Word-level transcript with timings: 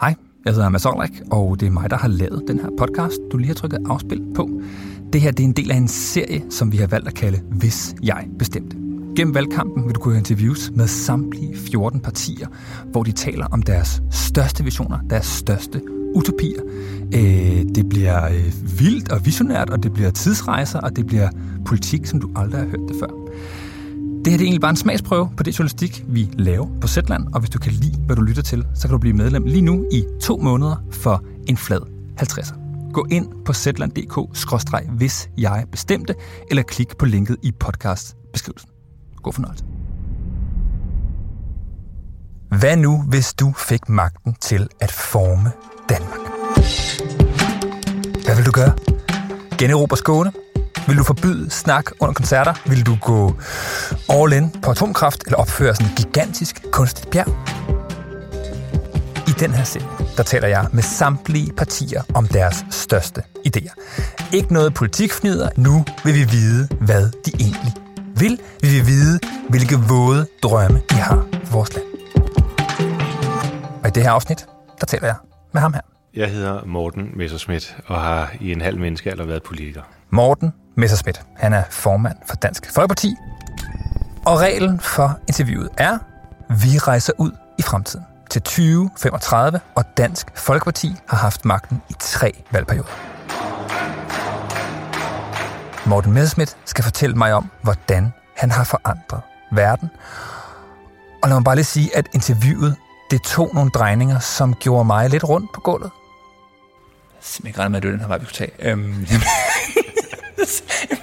Hej, 0.00 0.14
jeg 0.44 0.52
hedder 0.54 0.68
Mads 0.68 0.86
Olrik, 0.86 1.22
og 1.30 1.60
det 1.60 1.66
er 1.66 1.70
mig, 1.70 1.90
der 1.90 1.96
har 1.96 2.08
lavet 2.08 2.44
den 2.48 2.60
her 2.60 2.68
podcast, 2.78 3.18
du 3.32 3.36
lige 3.36 3.48
har 3.48 3.54
trykket 3.54 3.78
afspil 3.86 4.22
på. 4.34 4.60
Det 5.12 5.20
her 5.20 5.30
det 5.30 5.40
er 5.40 5.44
en 5.44 5.52
del 5.52 5.70
af 5.70 5.76
en 5.76 5.88
serie, 5.88 6.44
som 6.50 6.72
vi 6.72 6.76
har 6.76 6.86
valgt 6.86 7.08
at 7.08 7.14
kalde 7.14 7.40
Hvis 7.50 7.94
jeg 8.02 8.26
bestemte. 8.38 8.76
Gennem 9.16 9.34
valgkampen 9.34 9.84
vil 9.86 9.94
du 9.94 10.00
kunne 10.00 10.18
interviews 10.18 10.70
med 10.74 10.86
samtlige 10.86 11.56
14 11.56 12.00
partier, 12.00 12.46
hvor 12.90 13.02
de 13.02 13.12
taler 13.12 13.46
om 13.46 13.62
deres 13.62 14.02
største 14.10 14.64
visioner, 14.64 14.98
deres 15.10 15.26
største 15.26 15.82
utopier. 16.14 16.62
Øh, 17.14 17.64
det 17.74 17.88
bliver 17.88 18.28
øh, 18.28 18.80
vildt 18.80 19.12
og 19.12 19.26
visionært, 19.26 19.70
og 19.70 19.82
det 19.82 19.92
bliver 19.92 20.10
tidsrejser, 20.10 20.80
og 20.80 20.96
det 20.96 21.06
bliver 21.06 21.28
politik, 21.64 22.06
som 22.06 22.20
du 22.20 22.30
aldrig 22.36 22.60
har 22.60 22.66
hørt 22.66 22.88
det 22.88 22.96
før. 23.00 23.10
Det 24.24 24.32
her 24.32 24.38
det 24.38 24.44
er 24.44 24.46
egentlig 24.46 24.60
bare 24.60 24.70
en 24.70 24.76
smagsprøve 24.76 25.30
på 25.36 25.42
det 25.42 25.58
journalistik, 25.58 26.04
vi 26.08 26.30
laver 26.32 26.66
på 26.80 26.88
Zetland, 26.88 27.26
og 27.34 27.40
hvis 27.40 27.50
du 27.50 27.58
kan 27.58 27.72
lide, 27.72 27.98
hvad 28.06 28.16
du 28.16 28.22
lytter 28.22 28.42
til, 28.42 28.66
så 28.74 28.82
kan 28.82 28.90
du 28.90 28.98
blive 28.98 29.16
medlem 29.16 29.44
lige 29.44 29.62
nu 29.62 29.84
i 29.92 30.04
to 30.22 30.36
måneder 30.36 30.76
for 30.90 31.24
en 31.48 31.56
flad 31.56 31.80
50'er. 32.20 32.54
Gå 32.92 33.06
ind 33.10 33.44
på 33.44 33.52
zetland.dk- 33.52 34.96
hvis 34.96 35.30
jeg 35.38 35.64
bestemte, 35.72 36.14
eller 36.50 36.62
klik 36.62 36.96
på 36.98 37.06
linket 37.06 37.36
i 37.42 37.52
podcastbeskrivelsen. 37.60 38.70
God 39.22 39.32
fornøjelse. 39.32 39.64
Hvad 42.48 42.76
nu, 42.76 43.02
hvis 43.02 43.34
du 43.34 43.52
fik 43.56 43.88
magten 43.88 44.34
til 44.40 44.68
at 44.80 44.92
forme 44.92 45.50
Danmark? 45.88 46.20
Hvad 48.24 48.36
vil 48.36 48.46
du 48.46 48.50
gøre? 48.50 48.72
Generobre 49.58 49.96
Skåne? 49.96 50.32
Vil 50.88 50.98
du 50.98 51.02
forbyde 51.02 51.50
snak 51.50 51.90
under 52.00 52.14
koncerter? 52.14 52.54
Vil 52.66 52.86
du 52.86 52.96
gå 53.02 53.34
all 54.08 54.32
in 54.32 54.50
på 54.62 54.70
atomkraft 54.70 55.22
eller 55.24 55.38
opføre 55.38 55.74
sådan 55.74 55.92
et 55.92 55.96
gigantisk 55.96 56.64
kunstigt 56.72 57.10
bjerg? 57.10 57.28
I 59.28 59.30
den 59.30 59.54
her 59.54 59.64
serie, 59.64 59.86
der 60.16 60.22
taler 60.22 60.48
jeg 60.48 60.66
med 60.72 60.82
samtlige 60.82 61.52
partier 61.52 62.02
om 62.14 62.28
deres 62.28 62.64
største 62.70 63.22
idéer. 63.46 63.74
Ikke 64.32 64.52
noget 64.52 64.74
politikfnider. 64.74 65.48
Nu 65.56 65.84
vil 66.04 66.14
vi 66.14 66.24
vide, 66.24 66.68
hvad 66.80 67.10
de 67.26 67.32
egentlig 67.40 67.72
vil. 68.16 68.40
Vi 68.60 68.68
vil 68.68 68.86
vide, 68.86 69.20
hvilke 69.48 69.76
våde 69.76 70.26
drømme 70.42 70.80
de 70.90 70.94
har 70.94 71.26
for 71.44 71.52
vores 71.52 71.74
land. 71.74 71.84
Og 73.82 73.88
i 73.88 73.90
det 73.90 74.02
her 74.02 74.10
afsnit, 74.10 74.46
der 74.80 74.86
taler 74.86 75.06
jeg 75.06 75.16
med 75.52 75.60
ham 75.60 75.72
her. 75.72 75.97
Jeg 76.14 76.30
hedder 76.30 76.64
Morten 76.64 77.10
Messerschmidt 77.14 77.76
og 77.86 78.00
har 78.00 78.30
i 78.40 78.52
en 78.52 78.60
halv 78.60 78.78
menneskealder 78.78 79.24
været 79.26 79.42
politiker. 79.42 79.82
Morten 80.10 80.52
Messerschmidt. 80.74 81.22
Han 81.36 81.52
er 81.52 81.62
formand 81.70 82.16
for 82.26 82.36
Dansk 82.36 82.74
Folkeparti. 82.74 83.14
Og 84.26 84.40
reglen 84.40 84.80
for 84.80 85.18
interviewet 85.28 85.68
er, 85.78 85.98
vi 86.48 86.78
rejser 86.78 87.12
ud 87.18 87.30
i 87.58 87.62
fremtiden 87.62 88.04
til 88.30 88.42
2035, 88.42 89.60
og 89.74 89.84
Dansk 89.96 90.26
Folkeparti 90.34 90.92
har 91.08 91.16
haft 91.16 91.44
magten 91.44 91.82
i 91.90 91.94
tre 91.98 92.44
valgperioder. 92.50 92.88
Morten 95.88 96.12
Messerschmidt 96.12 96.56
skal 96.64 96.84
fortælle 96.84 97.16
mig 97.16 97.34
om, 97.34 97.50
hvordan 97.62 98.12
han 98.36 98.50
har 98.50 98.64
forandret 98.64 99.20
verden. 99.52 99.90
Og 101.22 101.28
lad 101.28 101.36
mig 101.36 101.44
bare 101.44 101.56
lige 101.56 101.64
sige, 101.64 101.96
at 101.96 102.08
interviewet 102.14 102.76
det 103.10 103.22
tog 103.22 103.50
nogle 103.54 103.70
drejninger, 103.70 104.18
som 104.18 104.54
gjorde 104.54 104.84
mig 104.84 105.10
lidt 105.10 105.24
rundt 105.24 105.52
på 105.54 105.60
gulvet. 105.60 105.90
Jeg 107.18 107.24
simpelthen 107.24 107.48
ikke 107.48 107.58
regnet 107.58 107.70
med, 107.70 107.76
at 107.78 107.82
det 107.82 107.88
var 107.90 107.96
den 107.96 108.00
her 108.00 108.08
vej, 108.08 108.18
vi 108.18 108.24
kunne 108.24 108.32
tage. 108.32 108.52
Øhm, 108.58 109.06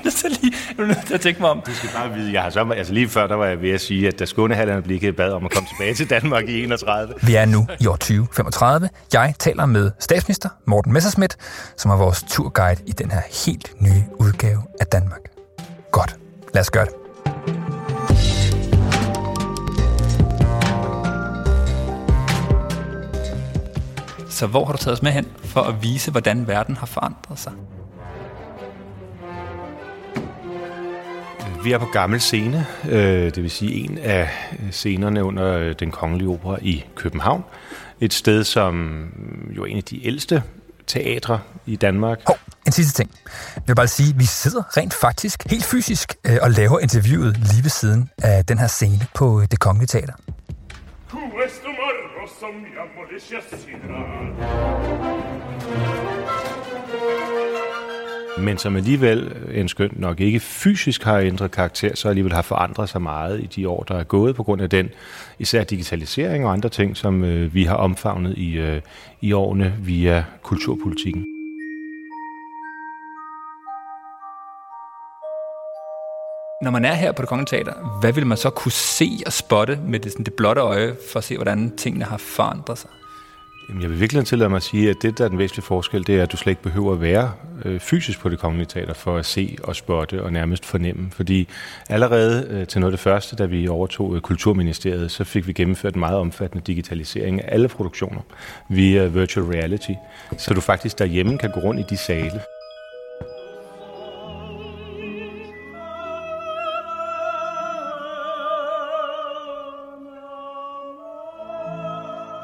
jeg 0.05 0.11
er 0.23 0.29
lige 0.41 0.87
nødt 0.87 1.07
til 1.07 1.13
at 1.13 1.21
tænke 1.21 1.41
mig 1.41 1.49
om. 1.49 1.61
Du 1.65 1.73
skal 1.73 1.89
bare 1.95 2.13
vide, 2.13 2.33
jeg 2.33 2.41
har 2.41 2.49
så, 2.49 2.71
altså 2.77 2.93
lige 2.93 3.09
før, 3.09 3.27
der 3.27 3.35
var 3.35 3.45
jeg 3.45 3.61
ved 3.61 3.69
at 3.69 3.81
sige, 3.81 4.07
at 4.07 4.19
da 4.19 4.25
Skånehalland 4.25 4.83
blev 4.83 5.13
bad 5.13 5.31
om 5.31 5.45
at 5.45 5.51
komme 5.51 5.69
tilbage 5.69 5.93
til 5.93 6.09
Danmark 6.09 6.49
i 6.49 6.63
31. 6.63 7.13
Vi 7.21 7.35
er 7.35 7.45
nu 7.45 7.67
i 7.79 7.87
år 7.87 7.95
2035. 7.95 8.89
Jeg 9.13 9.33
taler 9.39 9.65
med 9.65 9.91
statsminister 9.99 10.49
Morten 10.65 10.93
Messerschmidt, 10.93 11.37
som 11.77 11.91
er 11.91 11.95
vores 11.95 12.23
turguide 12.29 12.81
i 12.85 12.91
den 12.91 13.11
her 13.11 13.21
helt 13.45 13.73
nye 13.79 14.03
udgave 14.19 14.61
af 14.79 14.87
Danmark. 14.87 15.21
Godt, 15.91 16.15
lad 16.53 16.61
os 16.61 16.71
gøre 16.71 16.85
det. 16.85 16.93
Så 24.29 24.47
hvor 24.47 24.65
har 24.65 24.71
du 24.71 24.77
taget 24.77 24.97
os 24.97 25.01
med 25.01 25.11
hen 25.11 25.27
for 25.55 25.61
at 25.61 25.83
vise, 25.83 26.11
hvordan 26.11 26.47
verden 26.47 26.75
har 26.75 26.85
forandret 26.85 27.39
sig? 27.39 27.53
Vi 31.63 31.71
er 31.71 31.77
på 31.77 31.85
gammel 31.85 32.21
scene, 32.21 32.65
øh, 32.89 33.25
det 33.25 33.43
vil 33.43 33.51
sige 33.51 33.73
en 33.73 33.97
af 33.97 34.29
scenerne 34.71 35.23
under 35.23 35.53
øh, 35.53 35.75
den 35.79 35.91
kongelige 35.91 36.29
opera 36.29 36.57
i 36.61 36.85
København. 36.95 37.43
Et 37.99 38.13
sted, 38.13 38.43
som 38.43 39.03
jo 39.55 39.63
er 39.63 39.65
en 39.65 39.77
af 39.77 39.83
de 39.83 40.05
ældste 40.05 40.43
teatre 40.87 41.39
i 41.65 41.75
Danmark. 41.75 42.21
Hov, 42.27 42.37
en 42.65 42.71
sidste 42.71 42.93
ting. 42.93 43.11
Jeg 43.55 43.63
vil 43.67 43.75
bare 43.75 43.87
sige, 43.87 44.09
at 44.09 44.19
vi 44.19 44.25
sidder 44.25 44.77
rent 44.77 44.93
faktisk, 44.93 45.43
helt 45.49 45.65
fysisk, 45.65 46.15
øh, 46.23 46.37
og 46.41 46.51
laver 46.51 46.79
interviewet 46.79 47.37
lige 47.37 47.63
ved 47.63 47.69
siden 47.69 48.09
af 48.17 48.45
den 48.45 48.57
her 48.57 48.67
scene 48.67 49.07
på 49.13 49.41
det 49.51 49.59
kongelige 49.59 49.87
teater. 49.87 50.13
Questo 51.11 51.67
marro 51.67 52.27
som 52.39 52.53
men 58.45 58.57
som 58.57 58.75
alligevel, 58.75 59.33
øh, 59.47 59.59
en 59.59 59.67
skøn 59.67 59.89
nok 59.93 60.19
ikke 60.19 60.39
fysisk 60.39 61.03
har 61.03 61.19
ændret 61.19 61.51
karakter, 61.51 61.95
så 61.95 62.09
alligevel 62.09 62.33
har 62.33 62.41
forandret 62.41 62.89
sig 62.89 63.01
meget 63.01 63.41
i 63.41 63.45
de 63.45 63.69
år, 63.69 63.83
der 63.83 63.95
er 63.95 64.03
gået 64.03 64.35
på 64.35 64.43
grund 64.43 64.61
af 64.61 64.69
den, 64.69 64.89
især 65.39 65.63
digitalisering 65.63 66.45
og 66.45 66.53
andre 66.53 66.69
ting, 66.69 66.97
som 66.97 67.23
øh, 67.23 67.53
vi 67.53 67.63
har 67.63 67.75
omfavnet 67.75 68.37
i, 68.37 68.57
øh, 68.57 68.81
i 69.21 69.31
årene 69.31 69.75
via 69.79 70.25
kulturpolitikken. 70.41 71.25
Når 76.61 76.71
man 76.71 76.85
er 76.85 76.93
her 76.93 77.11
på 77.11 77.21
det 77.21 77.29
Kongelige 77.29 77.57
Teater, 77.57 77.99
hvad 77.99 78.13
vil 78.13 78.25
man 78.25 78.37
så 78.37 78.49
kunne 78.49 78.71
se 78.71 79.09
og 79.25 79.33
spotte 79.33 79.79
med 79.87 79.99
det, 79.99 80.11
sådan 80.11 80.25
det 80.25 80.33
blotte 80.33 80.61
øje, 80.61 80.95
for 81.11 81.17
at 81.19 81.23
se, 81.23 81.35
hvordan 81.35 81.77
tingene 81.77 82.05
har 82.05 82.17
forandret 82.17 82.77
sig? 82.77 82.89
Jamen, 83.69 83.81
jeg 83.81 83.89
vil 83.89 83.99
virkelig 83.99 84.25
tillade 84.25 84.49
mig 84.49 84.57
at 84.57 84.63
sige, 84.63 84.89
at 84.89 84.95
det, 85.01 85.17
der 85.17 85.25
er 85.25 85.29
den 85.29 85.37
væsentlige 85.37 85.65
forskel, 85.65 86.07
det 86.07 86.15
er, 86.15 86.23
at 86.23 86.31
du 86.31 86.37
slet 86.37 86.51
ikke 86.51 86.61
behøver 86.61 86.93
at 86.93 87.01
være 87.01 87.31
øh, 87.65 87.79
fysisk 87.79 88.19
på 88.19 88.29
det 88.29 88.39
kongelige 88.39 88.65
teater 88.65 88.93
for 88.93 89.17
at 89.17 89.25
se 89.25 89.57
og 89.63 89.75
spotte 89.75 90.23
og 90.23 90.33
nærmest 90.33 90.65
fornemme. 90.65 91.11
Fordi 91.11 91.47
allerede 91.89 92.47
øh, 92.49 92.67
til 92.67 92.81
noget 92.81 92.93
af 92.93 92.97
det 92.97 93.03
første, 93.03 93.35
da 93.35 93.45
vi 93.45 93.67
overtog 93.67 94.15
øh, 94.15 94.21
Kulturministeriet, 94.21 95.11
så 95.11 95.23
fik 95.23 95.47
vi 95.47 95.53
gennemført 95.53 95.93
en 95.93 95.99
meget 95.99 96.17
omfattende 96.17 96.63
digitalisering 96.67 97.43
af 97.43 97.53
alle 97.53 97.67
produktioner 97.67 98.21
via 98.69 99.05
virtual 99.05 99.45
reality. 99.45 99.91
Så 100.37 100.53
du 100.53 100.61
faktisk 100.61 100.99
derhjemme 100.99 101.37
kan 101.37 101.51
gå 101.51 101.59
rundt 101.59 101.79
i 101.79 101.83
de 101.89 101.97
sale. 101.97 102.41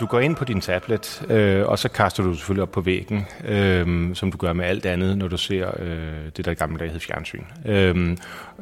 Du 0.02 0.06
går 0.06 0.20
ind 0.20 0.36
på 0.36 0.46
din 0.46 0.62
tablet, 0.62 1.26
øh, 1.30 1.68
og 1.68 1.80
så 1.80 1.90
kaster 1.90 2.24
du 2.24 2.34
selvfølgelig 2.34 2.62
op 2.62 2.72
på 2.72 2.82
væggen, 2.82 3.26
øh, 3.48 4.16
som 4.16 4.32
du 4.32 4.38
gør 4.38 4.54
med 4.54 4.66
alt 4.66 4.86
andet, 4.86 5.18
når 5.18 5.28
du 5.28 5.38
ser 5.38 5.72
øh, 5.80 6.32
det, 6.38 6.46
der 6.46 6.52
i 6.52 6.54
gamle 6.54 6.80
dage 6.80 6.92
hed 6.92 7.00
fjernsyn. 7.00 7.44
Øh, 7.66 8.18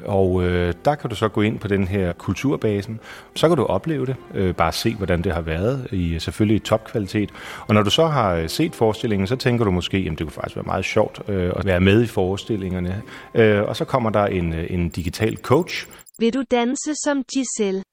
og 0.06 0.44
øh, 0.44 0.74
der 0.86 0.96
kan 0.96 1.10
du 1.10 1.16
så 1.16 1.28
gå 1.28 1.42
ind 1.42 1.60
på 1.60 1.68
den 1.68 1.88
her 1.88 2.14
kulturbasen, 2.14 3.00
så 3.36 3.48
kan 3.48 3.58
du 3.58 3.66
opleve 3.66 4.06
det, 4.06 4.16
øh, 4.34 4.56
bare 4.56 4.72
se, 4.72 4.96
hvordan 4.96 5.22
det 5.22 5.34
har 5.34 5.42
været, 5.42 5.88
i 5.92 6.20
selvfølgelig 6.20 6.56
i 6.56 6.60
topkvalitet. 6.60 7.30
Og 7.68 7.74
når 7.74 7.84
du 7.84 7.90
så 7.90 8.08
har 8.08 8.36
øh, 8.36 8.50
set 8.50 8.76
forestillingen, 8.76 9.28
så 9.28 9.36
tænker 9.36 9.66
du 9.66 9.72
måske, 9.72 9.98
at 9.98 10.04
det 10.04 10.20
kunne 10.20 10.32
faktisk 10.32 10.56
være 10.56 10.66
meget 10.66 10.86
sjovt 10.86 11.22
øh, 11.28 11.54
at 11.56 11.66
være 11.66 11.80
med 11.80 12.04
i 12.04 12.08
forestillingerne. 12.08 13.02
Øh, 13.36 13.64
og 13.64 13.76
så 13.76 13.86
kommer 13.86 14.10
der 14.10 14.26
en, 14.26 14.54
øh, 14.54 14.68
en 14.70 14.90
digital 14.90 15.38
coach. 15.38 15.88
Vil 16.20 16.34
du 16.34 16.44
danse 16.52 16.92
som 17.04 17.24
Giselle? 17.34 17.84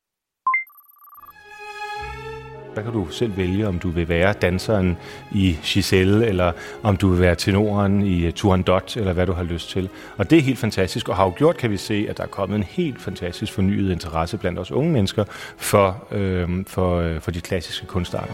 Der 2.76 2.82
kan 2.82 2.92
du 2.92 3.08
selv 3.10 3.36
vælge, 3.36 3.68
om 3.68 3.78
du 3.78 3.90
vil 3.90 4.08
være 4.08 4.32
danseren 4.32 4.96
i 5.32 5.58
Giselle, 5.62 6.26
eller 6.26 6.52
om 6.82 6.96
du 6.96 7.08
vil 7.08 7.20
være 7.20 7.34
tenoren 7.34 8.02
i 8.02 8.26
øh, 8.26 8.32
Turandot, 8.32 8.96
eller 8.96 9.12
hvad 9.12 9.26
du 9.26 9.32
har 9.32 9.42
lyst 9.42 9.70
til. 9.70 9.88
Og 10.16 10.30
det 10.30 10.38
er 10.38 10.42
helt 10.42 10.58
fantastisk, 10.58 11.08
og 11.08 11.16
har 11.16 11.24
jo 11.24 11.32
gjort, 11.36 11.56
kan 11.56 11.70
vi 11.70 11.76
se, 11.76 12.06
at 12.08 12.16
der 12.16 12.22
er 12.22 12.28
kommet 12.28 12.56
en 12.56 12.62
helt 12.62 13.00
fantastisk 13.00 13.52
fornyet 13.52 13.92
interesse 13.92 14.38
blandt 14.38 14.58
os 14.58 14.72
unge 14.72 14.92
mennesker 14.92 15.24
for, 15.56 16.06
øh, 16.10 16.64
for, 16.66 16.98
øh, 16.98 17.20
for 17.20 17.30
de 17.30 17.40
klassiske 17.40 17.86
kunstarter. 17.86 18.32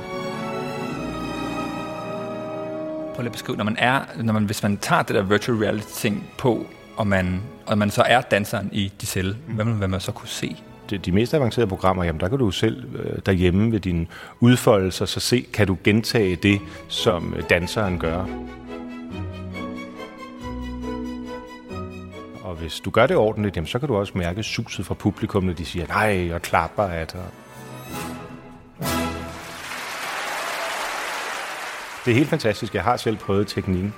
Prøv 3.14 3.22
lige 3.22 3.26
at 3.26 3.32
beskrive, 3.32 3.56
når 3.56 3.64
man 3.64 3.76
er, 3.78 4.00
når 4.22 4.32
man, 4.32 4.44
hvis 4.44 4.62
man 4.62 4.76
tager 4.76 5.02
det 5.02 5.16
der 5.16 5.22
virtual 5.22 5.58
reality 5.58 6.00
ting 6.00 6.28
på, 6.38 6.66
og 6.96 7.06
man, 7.06 7.42
og 7.66 7.78
man 7.78 7.90
så 7.90 8.02
er 8.02 8.20
danseren 8.20 8.68
i 8.72 8.92
Giselle, 8.98 9.36
hvad 9.48 9.64
vil 9.64 9.88
man 9.88 10.00
så 10.00 10.12
kunne 10.12 10.28
se? 10.28 10.56
De, 10.90 10.98
de 10.98 11.12
mest 11.12 11.34
avancerede 11.34 11.68
programmer, 11.68 12.04
jamen 12.04 12.20
der 12.20 12.28
kan 12.28 12.38
du 12.38 12.50
selv 12.50 12.96
øh, 12.96 13.18
derhjemme 13.26 13.72
ved 13.72 13.80
dine 13.80 14.06
udfoldelser, 14.40 15.04
så 15.04 15.20
se, 15.20 15.46
kan 15.52 15.66
du 15.66 15.76
gentage 15.84 16.36
det, 16.36 16.60
som 16.88 17.34
øh, 17.36 17.42
danseren 17.50 17.98
gør. 17.98 18.26
Og 22.42 22.54
hvis 22.54 22.80
du 22.80 22.90
gør 22.90 23.06
det 23.06 23.16
ordentligt, 23.16 23.56
jamen, 23.56 23.66
så 23.66 23.78
kan 23.78 23.88
du 23.88 23.96
også 23.96 24.12
mærke 24.18 24.42
suset 24.42 24.86
fra 24.86 24.94
publikum, 24.94 25.44
når 25.44 25.52
de 25.52 25.64
siger 25.64 25.86
nej 25.86 26.34
og 26.34 26.42
klapper 26.42 26.82
af 26.82 27.06
dig. 27.06 27.24
Det 32.04 32.10
er 32.10 32.14
helt 32.14 32.28
fantastisk. 32.28 32.74
Jeg 32.74 32.82
har 32.82 32.96
selv 32.96 33.16
prøvet 33.16 33.46
teknikken. 33.46 33.94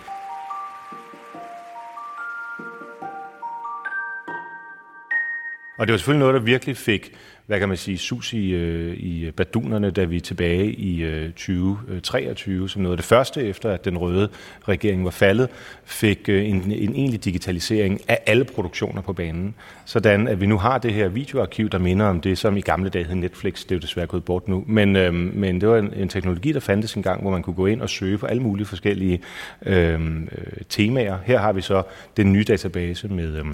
Og 5.78 5.86
det 5.86 5.92
var 5.92 5.98
selvfølgelig 5.98 6.20
noget, 6.20 6.34
der 6.34 6.40
virkelig 6.40 6.76
fik, 6.76 7.12
hvad 7.46 7.58
kan 7.58 7.68
man 7.68 7.76
sige, 7.76 7.98
sus 7.98 8.32
i, 8.32 8.50
øh, 8.50 8.96
i 8.96 9.30
badunerne, 9.30 9.90
da 9.90 10.04
vi 10.04 10.20
tilbage 10.20 10.72
i 10.72 11.02
øh, 11.02 11.32
2023, 11.32 12.62
øh, 12.62 12.68
som 12.68 12.82
noget 12.82 12.92
af 12.92 12.96
det 12.96 13.06
første, 13.06 13.42
efter 13.42 13.70
at 13.70 13.84
den 13.84 13.98
røde 13.98 14.28
regering 14.68 15.04
var 15.04 15.10
faldet, 15.10 15.48
fik 15.84 16.28
øh, 16.28 16.48
en, 16.48 16.72
en 16.72 16.94
egentlig 16.94 17.24
digitalisering 17.24 18.00
af 18.08 18.18
alle 18.26 18.44
produktioner 18.44 19.02
på 19.02 19.12
banen. 19.12 19.54
Sådan 19.84 20.28
at 20.28 20.40
vi 20.40 20.46
nu 20.46 20.58
har 20.58 20.78
det 20.78 20.92
her 20.92 21.08
videoarkiv, 21.08 21.70
der 21.70 21.78
minder 21.78 22.06
om 22.06 22.20
det, 22.20 22.38
som 22.38 22.56
i 22.56 22.60
gamle 22.60 22.90
dage 22.90 23.04
hed 23.04 23.14
Netflix. 23.14 23.62
Det 23.62 23.70
er 23.72 23.76
jo 23.76 23.80
desværre 23.80 24.06
gået 24.06 24.24
bort 24.24 24.48
nu. 24.48 24.64
Men, 24.66 24.96
øh, 24.96 25.14
men 25.14 25.60
det 25.60 25.68
var 25.68 25.78
en, 25.78 25.92
en 25.96 26.08
teknologi, 26.08 26.52
der 26.52 26.60
fandtes 26.60 26.94
engang, 26.94 27.22
hvor 27.22 27.30
man 27.30 27.42
kunne 27.42 27.56
gå 27.56 27.66
ind 27.66 27.82
og 27.82 27.90
søge 27.90 28.18
på 28.18 28.26
alle 28.26 28.42
mulige 28.42 28.66
forskellige 28.66 29.20
øhm, 29.66 30.28
øh, 30.38 30.62
temaer. 30.68 31.18
Her 31.24 31.38
har 31.38 31.52
vi 31.52 31.60
så 31.60 31.82
den 32.16 32.32
nye 32.32 32.44
database 32.44 33.08
med... 33.08 33.38
Øh, 33.38 33.44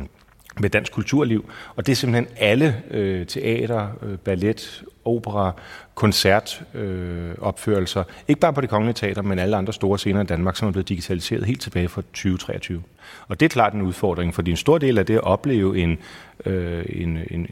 med 0.59 0.71
dansk 0.71 0.93
kulturliv. 0.93 1.51
Og 1.77 1.87
det 1.87 1.93
er 1.93 1.97
simpelthen 1.97 2.27
alle 2.37 2.83
øh, 2.91 3.27
teater, 3.27 3.89
øh, 4.03 4.19
ballet, 4.19 4.85
opera, 5.05 5.53
koncertopførelser, 5.95 8.01
øh, 8.01 8.07
ikke 8.29 8.41
bare 8.41 8.53
på 8.53 8.61
det 8.61 8.71
kongelige 8.71 8.95
teater, 8.95 9.23
men 9.23 9.39
alle 9.39 9.57
andre 9.57 9.73
store 9.73 9.99
scener 9.99 10.23
i 10.23 10.27
Danmark, 10.27 10.57
som 10.57 10.69
er 10.69 10.73
blevet 10.73 10.89
digitaliseret 10.89 11.45
helt 11.45 11.61
tilbage 11.61 11.89
fra 11.89 12.03
2023. 12.03 12.83
Og 13.29 13.41
det 13.41 13.47
er 13.47 13.51
klart 13.51 13.75
en 13.75 13.83
udfordring, 13.83 14.35
fordi 14.35 14.51
en 14.51 14.57
stor 14.57 14.79
del 14.79 14.99
af 14.99 15.07
det 15.07 15.15
at 15.15 15.23
opleve 15.23 15.79
en, 15.79 15.99
øh, 16.47 16.85
en, 16.89 17.19
en, 17.31 17.47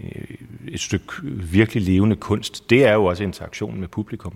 et 0.68 0.80
stykke 0.80 1.04
virkelig 1.32 1.82
levende 1.82 2.16
kunst, 2.16 2.70
det 2.70 2.84
er 2.84 2.92
jo 2.92 3.04
også 3.04 3.22
interaktion 3.22 3.80
med 3.80 3.88
publikum. 3.88 4.34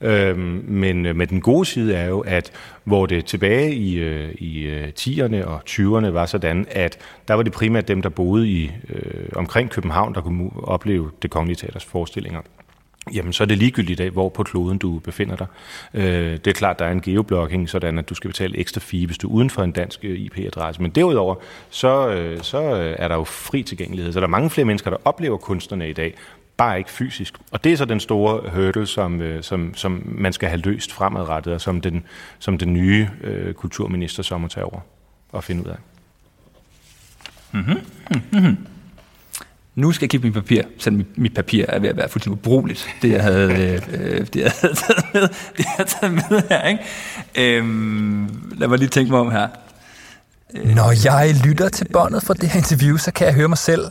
Øhm, 0.00 0.56
øh, 0.56 0.68
men 0.68 1.02
med 1.02 1.26
den 1.26 1.40
gode 1.40 1.64
side 1.66 1.94
er 1.94 2.06
jo, 2.06 2.20
at 2.20 2.52
hvor 2.84 3.06
det 3.06 3.24
tilbage 3.24 3.74
i, 3.74 3.98
øh, 3.98 4.34
i 4.34 4.62
øh, 4.62 4.88
10'erne 5.00 5.44
og 5.44 5.62
20'erne 5.68 6.06
var 6.06 6.26
sådan, 6.26 6.66
at 6.70 6.98
der 7.28 7.34
var 7.34 7.42
det 7.42 7.52
primært 7.52 7.88
dem, 7.88 8.02
der 8.02 8.08
boede 8.08 8.48
i 8.48 8.70
øh, 8.88 9.28
omkring 9.36 9.70
København, 9.70 10.14
der 10.14 10.20
kunne 10.20 10.50
opleve 10.62 11.10
det 11.22 11.30
kongelige 11.30 11.56
teaters 11.56 11.84
forestillinger 11.84 12.40
jamen 13.14 13.32
så 13.32 13.44
er 13.44 13.46
det 13.46 13.58
ligegyldigt 13.58 14.00
af, 14.00 14.10
hvor 14.10 14.28
på 14.28 14.42
kloden 14.42 14.78
du 14.78 14.98
befinder 14.98 15.36
dig. 15.36 15.46
Øh, 15.94 16.32
det 16.32 16.46
er 16.46 16.52
klart, 16.52 16.78
der 16.78 16.84
er 16.84 16.92
en 16.92 17.00
geoblocking, 17.00 17.68
sådan 17.68 17.98
at 17.98 18.08
du 18.08 18.14
skal 18.14 18.30
betale 18.30 18.58
ekstra 18.58 18.80
fee, 18.80 19.06
hvis 19.06 19.18
du 19.18 19.28
er 19.28 19.32
uden 19.32 19.50
for 19.50 19.62
en 19.62 19.72
dansk 19.72 20.00
øh, 20.02 20.18
IP-adresse. 20.18 20.82
Men 20.82 20.90
derudover, 20.90 21.34
så, 21.70 22.08
øh, 22.08 22.42
så 22.42 22.62
øh, 22.62 22.96
er 22.98 23.08
der 23.08 23.14
jo 23.14 23.24
fri 23.24 23.62
tilgængelighed. 23.62 24.12
Så 24.12 24.20
der 24.20 24.26
er 24.26 24.30
mange 24.30 24.50
flere 24.50 24.64
mennesker, 24.64 24.90
der 24.90 24.96
oplever 25.04 25.36
kunstnerne 25.36 25.90
i 25.90 25.92
dag, 25.92 26.14
bare 26.56 26.78
ikke 26.78 26.90
fysisk. 26.90 27.34
Og 27.50 27.64
det 27.64 27.72
er 27.72 27.76
så 27.76 27.84
den 27.84 28.00
store 28.00 28.50
hurdle, 28.50 28.86
som, 28.86 29.20
øh, 29.20 29.42
som, 29.42 29.74
som 29.74 30.02
man 30.04 30.32
skal 30.32 30.48
have 30.48 30.60
løst 30.60 30.92
fremadrettet, 30.92 31.54
og 31.54 31.60
som 31.60 31.80
den, 31.80 32.04
som 32.38 32.58
den 32.58 32.72
nye 32.72 33.08
øh, 33.22 33.54
kulturminister 33.54 34.22
så 34.22 34.38
må 34.38 34.48
tage 34.48 34.64
over 34.64 34.80
og 35.32 35.44
finde 35.44 35.62
ud 35.62 35.68
af. 35.68 35.76
Mm-hmm. 37.52 37.78
Mm-hmm 38.32 38.56
nu 39.76 39.92
skal 39.92 40.04
jeg 40.04 40.10
kigge 40.10 40.26
mit 40.26 40.34
papir, 40.34 40.62
selvom 40.78 41.06
mit 41.16 41.34
papir 41.34 41.64
er 41.68 41.78
ved 41.78 41.88
at 41.88 41.96
være 41.96 42.08
fuldstændig 42.08 42.38
ubrugeligt, 42.38 42.88
det 43.02 43.12
jeg 43.12 43.22
havde, 43.22 43.52
øh, 43.92 44.26
det 44.26 44.36
jeg 44.36 44.52
havde 44.60 44.74
taget 44.74 45.04
med, 45.14 45.22
det 45.22 45.58
jeg 45.58 45.72
havde 45.76 45.88
taget 45.88 46.14
med 46.14 46.42
her. 46.48 46.62
Ikke? 46.62 46.84
Øhm, 47.34 48.52
lad 48.56 48.68
mig 48.68 48.78
lige 48.78 48.88
tænke 48.88 49.10
mig 49.10 49.20
om 49.20 49.30
her. 49.30 49.48
Når 50.74 51.04
jeg 51.04 51.34
lytter 51.44 51.68
til 51.68 51.86
båndet 51.92 52.22
fra 52.22 52.34
det 52.34 52.48
her 52.48 52.58
interview, 52.58 52.96
så 52.96 53.10
kan 53.12 53.26
jeg 53.26 53.34
høre 53.34 53.48
mig 53.48 53.58
selv. 53.58 53.90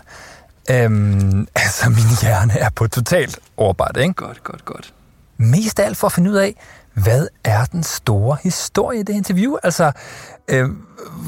Øhm, 0.72 1.48
altså, 1.56 1.90
min 1.90 2.22
hjerne 2.22 2.54
er 2.60 2.70
på 2.76 2.88
totalt 2.88 3.40
overarbejde, 3.58 4.02
ikke? 4.02 4.14
Godt, 4.14 4.44
godt, 4.44 4.66
godt. 4.66 4.94
Mest 5.38 5.80
af 5.80 5.86
alt 5.86 5.98
for 5.98 6.08
at 6.08 6.14
finde 6.14 6.32
ud 6.32 6.36
af, 6.36 6.56
hvad 6.94 7.28
er 7.44 7.66
den 7.66 7.84
store 7.84 8.38
historie 8.44 9.00
i 9.00 9.04
det 9.04 9.14
interview? 9.14 9.56
Altså, 9.64 9.92
øh, 10.48 10.70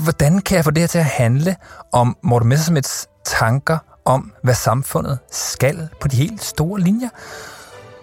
hvordan 0.03 0.39
kan 0.39 0.55
jeg 0.55 0.63
få 0.63 0.71
det 0.71 0.81
her 0.81 0.87
til 0.87 0.99
at 0.99 1.05
handle 1.05 1.55
om 1.93 2.17
Morten 2.23 2.49
Messersmiths 2.49 3.07
tanker 3.25 3.77
om, 4.07 4.31
hvad 4.43 4.53
samfundet 4.53 5.19
skal 5.31 5.89
på 6.01 6.07
de 6.07 6.15
helt 6.15 6.43
store 6.43 6.79
linjer. 6.81 7.09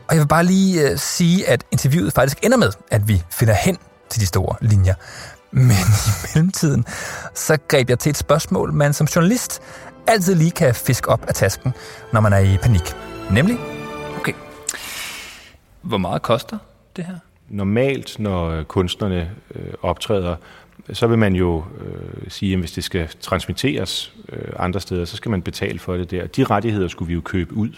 Og 0.08 0.14
jeg 0.14 0.20
vil 0.20 0.28
bare 0.28 0.44
lige 0.44 0.92
uh, 0.92 0.98
sige, 0.98 1.48
at 1.48 1.64
interviewet 1.72 2.12
faktisk 2.12 2.44
ender 2.44 2.56
med, 2.56 2.72
at 2.90 3.08
vi 3.08 3.22
finder 3.30 3.54
hen 3.54 3.78
til 4.10 4.20
de 4.20 4.26
store 4.26 4.56
linjer. 4.60 4.94
Men 5.50 5.70
i 5.70 6.10
mellemtiden, 6.34 6.84
så 7.34 7.58
greb 7.68 7.90
jeg 7.90 7.98
til 7.98 8.10
et 8.10 8.16
spørgsmål, 8.16 8.72
man 8.72 8.92
som 8.92 9.06
journalist 9.06 9.62
altid 10.06 10.34
lige 10.34 10.50
kan 10.50 10.74
fiske 10.74 11.08
op 11.08 11.24
af 11.28 11.34
tasken, 11.34 11.72
når 12.12 12.20
man 12.20 12.32
er 12.32 12.38
i 12.38 12.56
panik. 12.62 12.96
Nemlig, 13.30 13.58
okay, 14.16 14.32
hvor 15.82 15.98
meget 15.98 16.22
koster 16.22 16.58
det 16.96 17.04
her? 17.04 17.14
Normalt, 17.48 18.18
når 18.18 18.62
kunstnerne 18.62 19.30
øh, 19.54 19.72
optræder 19.82 20.36
så 20.92 21.06
vil 21.06 21.18
man 21.18 21.34
jo 21.34 21.64
øh, 21.80 22.30
sige, 22.30 22.52
at 22.52 22.58
hvis 22.58 22.72
det 22.72 22.84
skal 22.84 23.08
transmitteres 23.20 24.14
øh, 24.32 24.52
andre 24.58 24.80
steder, 24.80 25.04
så 25.04 25.16
skal 25.16 25.30
man 25.30 25.42
betale 25.42 25.78
for 25.78 25.96
det 25.96 26.10
der. 26.10 26.26
De 26.26 26.44
rettigheder 26.44 26.88
skulle 26.88 27.06
vi 27.06 27.14
jo 27.14 27.20
købe 27.20 27.54
ud. 27.54 27.68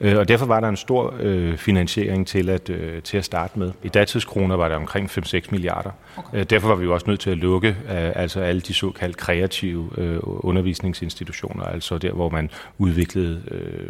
Øh, 0.00 0.18
og 0.18 0.28
derfor 0.28 0.46
var 0.46 0.60
der 0.60 0.68
en 0.68 0.76
stor 0.76 1.14
øh, 1.20 1.56
finansiering 1.56 2.26
til 2.26 2.48
at, 2.48 2.70
øh, 2.70 3.02
til 3.02 3.16
at 3.16 3.24
starte 3.24 3.58
med. 3.58 3.72
I 3.82 3.88
datidskroner 3.88 4.56
var 4.56 4.68
det 4.68 4.76
omkring 4.76 5.10
5-6 5.10 5.40
milliarder. 5.50 5.90
Okay. 6.16 6.38
Øh, 6.38 6.44
derfor 6.50 6.68
var 6.68 6.74
vi 6.74 6.84
jo 6.84 6.94
også 6.94 7.06
nødt 7.06 7.20
til 7.20 7.30
at 7.30 7.38
lukke 7.38 7.68
øh, 7.68 8.12
altså 8.14 8.40
alle 8.40 8.60
de 8.60 8.74
såkaldt 8.74 9.16
kreative 9.16 9.90
øh, 9.98 10.18
undervisningsinstitutioner, 10.22 11.64
altså 11.64 11.98
der, 11.98 12.12
hvor 12.12 12.28
man 12.28 12.50
udviklede... 12.78 13.42
Øh, 13.50 13.88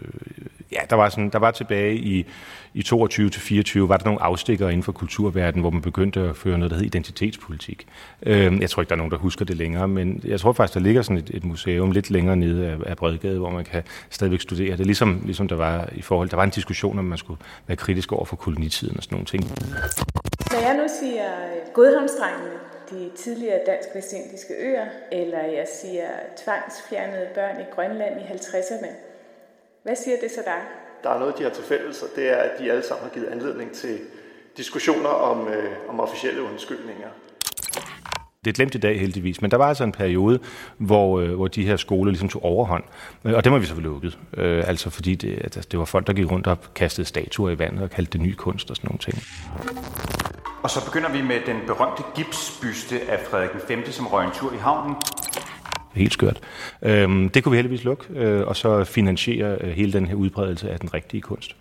ja, 0.72 0.78
der 0.90 0.96
var, 0.96 1.08
sådan, 1.08 1.30
der 1.30 1.38
var 1.38 1.50
tilbage 1.50 1.94
i, 1.94 2.26
i 2.74 2.82
22 2.82 3.30
til 3.30 3.40
24, 3.40 3.88
var 3.88 3.96
der 3.96 4.04
nogle 4.04 4.22
afstikker 4.22 4.68
inden 4.68 4.82
for 4.82 4.92
kulturverdenen, 4.92 5.60
hvor 5.60 5.70
man 5.70 5.82
begyndte 5.82 6.20
at 6.20 6.36
føre 6.36 6.58
noget, 6.58 6.70
der 6.70 6.76
hed 6.76 6.86
identitetspolitik. 6.86 7.86
Øh, 8.22 8.60
jeg 8.60 8.70
tror 8.70 8.82
ikke, 8.82 8.88
der 8.88 8.94
er 8.94 8.98
nogen, 8.98 9.10
der 9.10 9.18
husker 9.18 9.44
det 9.44 9.56
længere, 9.56 9.88
men 9.88 10.20
jeg 10.24 10.40
tror 10.40 10.52
faktisk, 10.52 10.74
der 10.74 10.80
ligger 10.80 11.02
sådan 11.02 11.16
et, 11.16 11.30
et 11.34 11.44
museum 11.44 11.90
lidt 11.90 12.10
længere 12.10 12.36
nede 12.36 12.66
af, 12.66 12.76
af 12.86 12.96
Bredgade, 12.96 13.38
hvor 13.38 13.50
man 13.50 13.64
kan 13.64 13.82
stadigvæk 14.10 14.40
studere 14.40 14.76
det. 14.76 14.86
Ligesom, 14.86 15.22
ligesom 15.24 15.48
der 15.48 15.56
var 15.56 15.88
i 15.92 16.02
forhold, 16.02 16.28
der 16.28 16.36
var 16.36 16.44
en 16.44 16.50
diskussion 16.50 16.98
om, 16.98 17.04
man 17.04 17.18
skulle 17.18 17.40
være 17.66 17.76
kritisk 17.76 18.12
over 18.12 18.24
for 18.24 18.36
kolonitiden 18.36 18.96
og 18.96 19.02
sådan 19.02 19.14
nogle 19.14 19.26
ting. 19.26 19.44
Når 20.52 20.60
jeg 20.60 20.76
nu 20.76 20.86
siger 21.00 21.28
Godhavnsdrengene, 21.74 22.50
de 22.90 23.10
tidligere 23.16 23.60
dansk-vestindiske 23.66 24.54
øer, 24.58 24.86
eller 25.12 25.38
jeg 25.38 25.66
siger 25.80 26.08
tvangsfjernede 26.44 27.26
børn 27.34 27.60
i 27.60 27.64
Grønland 27.74 28.20
i 28.20 28.24
50'erne, 28.24 28.90
hvad 29.86 29.96
siger 29.96 30.16
det 30.22 30.30
så 30.30 30.40
dig? 30.44 30.60
Der 31.02 31.10
er 31.10 31.18
noget, 31.18 31.38
de 31.38 31.42
har 31.42 31.50
til 31.50 31.64
fælles, 31.64 32.02
og 32.02 32.08
det 32.16 32.28
er, 32.28 32.36
at 32.36 32.50
de 32.58 32.70
alle 32.70 32.82
sammen 32.82 33.02
har 33.02 33.10
givet 33.14 33.26
anledning 33.26 33.72
til 33.72 33.98
diskussioner 34.56 35.08
om, 35.08 35.48
øh, 35.48 35.72
om 35.88 36.00
officielle 36.00 36.42
undskyldninger. 36.42 37.08
Det 38.44 38.50
er 38.50 38.54
glemt 38.54 38.74
i 38.74 38.78
dag 38.78 39.00
heldigvis, 39.00 39.42
men 39.42 39.50
der 39.50 39.56
var 39.56 39.68
altså 39.68 39.84
en 39.84 39.92
periode, 39.92 40.38
hvor, 40.78 41.20
øh, 41.20 41.34
hvor 41.34 41.48
de 41.48 41.66
her 41.66 41.76
skoler 41.76 42.10
ligesom 42.10 42.28
tog 42.28 42.44
overhånd. 42.44 42.84
Øh, 43.24 43.34
og 43.34 43.44
det 43.44 43.52
må 43.52 43.58
vi 43.58 43.66
så 43.66 43.74
lukket. 43.74 44.18
Øh, 44.36 44.68
altså 44.68 44.90
fordi 44.90 45.14
det, 45.14 45.38
altså, 45.44 45.60
det 45.70 45.78
var 45.78 45.84
folk, 45.84 46.06
der 46.06 46.12
gik 46.12 46.30
rundt 46.30 46.46
og 46.46 46.58
kastede 46.74 47.06
statuer 47.06 47.50
i 47.50 47.58
vandet 47.58 47.82
og 47.82 47.90
kaldte 47.90 48.12
det 48.12 48.20
ny 48.20 48.34
kunst 48.34 48.70
og 48.70 48.76
sådan 48.76 48.88
nogle 48.88 48.98
ting. 48.98 49.18
Og 50.62 50.70
så 50.70 50.84
begynder 50.84 51.10
vi 51.12 51.22
med 51.22 51.40
den 51.46 51.56
berømte 51.66 52.02
gipsbyste 52.14 53.00
af 53.08 53.20
Frederik 53.20 53.86
V, 53.86 53.90
som 53.90 54.06
røg 54.06 54.24
en 54.24 54.32
tur 54.34 54.52
i 54.52 54.56
havnen. 54.56 54.96
Helt 55.96 56.12
skørt. 56.12 56.40
Øhm, 56.82 57.28
det 57.28 57.44
kunne 57.44 57.50
vi 57.50 57.56
heldigvis 57.56 57.84
lukke, 57.84 58.04
øh, 58.14 58.46
og 58.46 58.56
så 58.56 58.84
finansiere 58.84 59.58
øh, 59.60 59.70
hele 59.70 59.92
den 59.92 60.06
her 60.06 60.14
udbredelse 60.14 60.70
af 60.70 60.80
den 60.80 60.94
rigtige 60.94 61.20
kunst. 61.20 61.56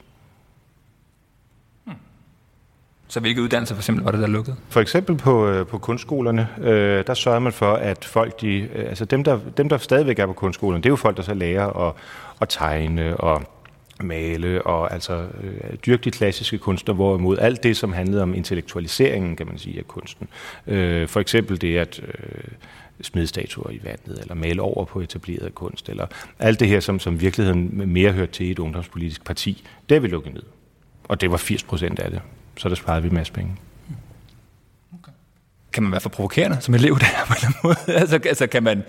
Så 3.08 3.20
hvilke 3.20 3.42
uddannelser 3.42 3.76
for 3.76 3.80
eksempel 3.80 4.04
var 4.04 4.12
det, 4.12 4.22
der 4.22 4.28
lukkede? 4.28 4.56
For 4.70 4.82
eksempel 4.82 5.18
på, 5.18 5.48
øh, 5.48 5.68
på 5.68 5.78
kunstskolerne, 5.78 6.48
øh, 6.62 7.04
der 7.08 7.14
sørger 7.14 7.40
man 7.40 7.54
for, 7.54 7.74
at 7.74 8.06
folk, 8.06 8.42
de, 8.42 8.58
øh, 8.58 8.90
altså 8.90 9.06
dem 9.06 9.24
der, 9.24 9.40
dem, 9.58 9.70
der 9.70 9.78
stadigvæk 9.78 10.20
er 10.20 10.26
på 10.26 10.34
kunstskolerne, 10.34 10.84
det 10.84 10.90
er 10.90 10.92
jo 10.92 10.96
folk, 10.96 11.18
der 11.18 11.24
så 11.24 11.34
lærer 11.34 11.88
at, 11.88 11.94
at 12.42 12.50
tegne 12.50 13.18
og 13.18 13.42
male 14.04 14.62
og 14.62 14.94
altså 14.94 15.14
øh, 15.44 15.76
dyrke 15.86 16.04
de 16.04 16.12
klassiske 16.12 16.58
kunster, 16.58 16.94
hvorimod 16.94 17.38
alt 17.38 17.64
det, 17.64 17.78
som 17.78 17.94
handlede 17.94 18.24
om 18.24 18.34
intellektualiseringen, 18.34 19.36
kan 19.36 19.48
man 19.48 19.58
sige, 19.58 19.80
af 19.80 19.88
kunsten. 19.88 20.28
Øh, 20.68 21.08
for 21.08 21.20
eksempel 21.20 21.62
det 21.62 21.78
at 21.78 22.02
øh, 22.04 22.44
smide 23.02 23.28
statuer 23.28 23.72
i 23.72 23.80
vandet, 23.84 24.20
eller 24.22 24.36
male 24.36 24.62
over 24.62 24.86
på 24.86 25.00
etableret 25.00 25.56
kunst, 25.56 25.90
eller 25.90 26.08
alt 26.40 26.60
det 26.60 26.68
her, 26.68 26.80
som, 26.80 27.00
som 27.00 27.22
virkeligheden 27.22 27.92
mere 27.92 28.12
hørte 28.12 28.32
til 28.32 28.52
et 28.52 28.60
ungdomspolitisk 28.60 29.26
parti, 29.26 29.64
det 29.90 29.96
er 29.96 30.00
vi 30.00 30.08
lukket 30.08 30.34
ned. 30.34 30.44
Og 31.04 31.22
det 31.22 31.32
var 31.32 31.38
80 31.38 31.64
procent 31.64 32.00
af 32.00 32.12
det 32.12 32.22
så 32.58 32.70
der 32.70 32.76
sparede 32.76 33.02
vi 33.02 33.08
en 33.08 33.14
masse 33.14 33.34
penge. 33.34 33.56
Okay. 34.94 35.12
Kan 35.74 35.84
man 35.84 35.92
være 35.92 36.02
for 36.02 36.10
provokerende 36.10 36.58
som 36.62 36.74
elev 36.74 37.00
der 37.00 37.06
på 37.28 37.34
en 37.34 37.36
eller 37.36 37.46
anden 37.46 37.60
måde? 37.64 38.00
altså, 38.00 38.20
altså 38.26 38.48
kan 38.48 38.64
man, 38.64 38.84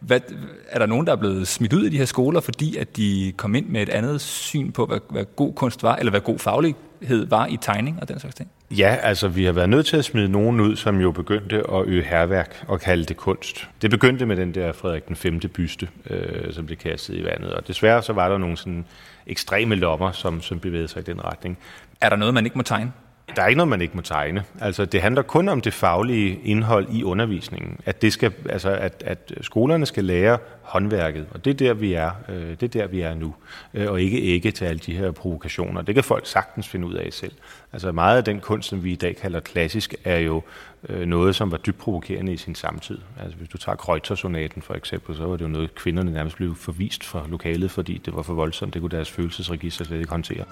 hvad, 0.00 0.20
er 0.68 0.78
der 0.78 0.86
nogen, 0.86 1.06
der 1.06 1.12
er 1.12 1.16
blevet 1.16 1.48
smidt 1.48 1.72
ud 1.72 1.84
af 1.84 1.90
de 1.90 1.98
her 1.98 2.04
skoler, 2.04 2.40
fordi 2.40 2.76
at 2.76 2.96
de 2.96 3.32
kom 3.36 3.54
ind 3.54 3.66
med 3.66 3.82
et 3.82 3.88
andet 3.88 4.20
syn 4.20 4.72
på, 4.72 4.86
hvad, 4.86 4.98
hvad 5.10 5.24
god 5.36 5.54
kunst 5.54 5.82
var, 5.82 5.96
eller 5.96 6.10
hvad 6.10 6.20
god 6.20 6.38
faglighed 6.38 7.26
var 7.26 7.46
i 7.46 7.56
tegning 7.60 8.00
og 8.00 8.08
den 8.08 8.20
slags 8.20 8.34
ting? 8.34 8.50
Ja, 8.78 8.96
altså 9.02 9.28
vi 9.28 9.44
har 9.44 9.52
været 9.52 9.68
nødt 9.68 9.86
til 9.86 9.96
at 9.96 10.04
smide 10.04 10.28
nogen 10.28 10.60
ud, 10.60 10.76
som 10.76 11.00
jo 11.00 11.10
begyndte 11.10 11.56
at 11.56 11.86
øge 11.86 12.02
herværk 12.02 12.64
og 12.68 12.80
kalde 12.80 13.04
det 13.04 13.16
kunst. 13.16 13.68
Det 13.82 13.90
begyndte 13.90 14.26
med 14.26 14.36
den 14.36 14.54
der 14.54 14.72
Frederik 14.72 15.08
den 15.08 15.16
5. 15.16 15.40
byste, 15.40 15.88
øh, 16.10 16.52
som 16.52 16.66
blev 16.66 16.78
kastet 16.78 17.14
i 17.14 17.24
vandet, 17.24 17.52
og 17.52 17.68
desværre 17.68 18.02
så 18.02 18.12
var 18.12 18.28
der 18.28 18.38
nogle 18.38 18.56
sådan 18.56 18.84
ekstreme 19.26 19.74
lommer, 19.74 20.12
som, 20.12 20.42
som 20.42 20.60
bevægede 20.60 20.88
sig 20.88 21.00
i 21.00 21.04
den 21.04 21.24
retning. 21.24 21.58
Er 22.00 22.08
der 22.08 22.16
noget, 22.16 22.34
man 22.34 22.44
ikke 22.44 22.58
må 22.58 22.62
tegne? 22.62 22.92
Der 23.36 23.42
er 23.42 23.46
ikke 23.46 23.56
noget, 23.56 23.68
man 23.68 23.80
ikke 23.80 23.96
må 23.96 24.02
tegne. 24.02 24.44
Altså, 24.60 24.84
det 24.84 25.02
handler 25.02 25.22
kun 25.22 25.48
om 25.48 25.60
det 25.60 25.74
faglige 25.74 26.40
indhold 26.44 26.86
i 26.90 27.02
undervisningen. 27.02 27.80
At, 27.86 28.02
det 28.02 28.12
skal, 28.12 28.32
altså, 28.48 28.70
at, 28.70 29.02
at 29.06 29.32
skolerne 29.40 29.86
skal 29.86 30.04
lære 30.04 30.38
håndværket, 30.62 31.26
og 31.30 31.44
det 31.44 31.50
er 31.50 31.54
der, 31.54 31.74
vi 31.74 31.92
er, 31.92 32.10
øh, 32.28 32.50
det 32.50 32.62
er, 32.62 32.68
der, 32.68 32.86
vi 32.86 33.00
er 33.00 33.14
nu. 33.14 33.34
Øh, 33.74 33.90
og 33.90 34.00
ikke 34.00 34.20
ikke 34.20 34.50
til 34.50 34.64
alle 34.64 34.78
de 34.78 34.96
her 34.96 35.10
provokationer. 35.10 35.82
Det 35.82 35.94
kan 35.94 36.04
folk 36.04 36.26
sagtens 36.26 36.68
finde 36.68 36.86
ud 36.86 36.94
af 36.94 37.12
selv. 37.12 37.32
Altså 37.72 37.92
meget 37.92 38.16
af 38.16 38.24
den 38.24 38.40
kunst, 38.40 38.68
som 38.68 38.84
vi 38.84 38.92
i 38.92 38.96
dag 38.96 39.16
kalder 39.16 39.40
klassisk, 39.40 39.94
er 40.04 40.18
jo 40.18 40.42
øh, 40.88 41.06
noget, 41.06 41.34
som 41.34 41.50
var 41.50 41.56
dybt 41.56 41.78
provokerende 41.78 42.32
i 42.32 42.36
sin 42.36 42.54
samtid. 42.54 42.98
Altså 43.22 43.36
hvis 43.38 43.48
du 43.48 43.58
tager 43.58 43.76
Kreutzersonaten 43.76 44.62
for 44.62 44.74
eksempel, 44.74 45.16
så 45.16 45.26
var 45.26 45.36
det 45.36 45.44
jo 45.44 45.48
noget, 45.48 45.74
kvinderne 45.74 46.12
nærmest 46.12 46.36
blev 46.36 46.54
forvist 46.54 47.04
fra 47.04 47.26
lokalet, 47.28 47.70
fordi 47.70 47.98
det 48.04 48.16
var 48.16 48.22
for 48.22 48.34
voldsomt. 48.34 48.74
Det 48.74 48.82
kunne 48.82 48.96
deres 48.96 49.10
følelsesregister 49.10 49.84
slet 49.84 49.98
ikke 49.98 50.10
håndtere. 50.10 50.44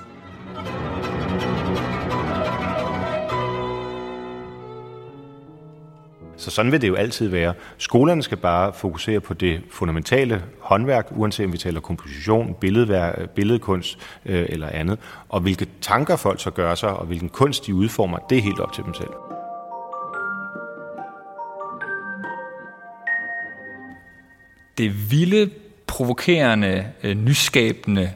Så 6.41 6.51
sådan 6.51 6.73
vil 6.73 6.81
det 6.81 6.89
jo 6.89 6.95
altid 6.95 7.29
være. 7.29 7.55
Skolerne 7.79 8.23
skal 8.23 8.37
bare 8.37 8.73
fokusere 8.73 9.21
på 9.21 9.35
det 9.35 9.61
fundamentale 9.71 10.43
håndværk, 10.61 11.09
uanset 11.11 11.47
om 11.47 11.53
vi 11.53 11.59
taler 11.59 11.81
komposition, 11.81 12.57
billedværk, 12.61 13.31
billedkunst 13.31 13.99
øh, 14.27 14.47
eller 14.49 14.69
andet. 14.69 14.99
Og 15.29 15.41
hvilke 15.41 15.67
tanker 15.81 16.17
folk 16.17 16.41
så 16.43 16.51
gør 16.51 16.75
sig, 16.75 16.91
og 16.91 17.07
hvilken 17.07 17.29
kunst 17.29 17.67
de 17.67 17.75
udformer, 17.75 18.19
det 18.19 18.39
er 18.39 18.43
helt 18.43 18.61
op 18.61 18.73
til 18.73 18.85
dem 18.85 18.95
selv. 18.95 19.11
Det 24.79 25.11
vilde, 25.11 25.51
provokerende, 25.87 26.87
øh, 27.03 27.17
nyskabende 27.17 28.11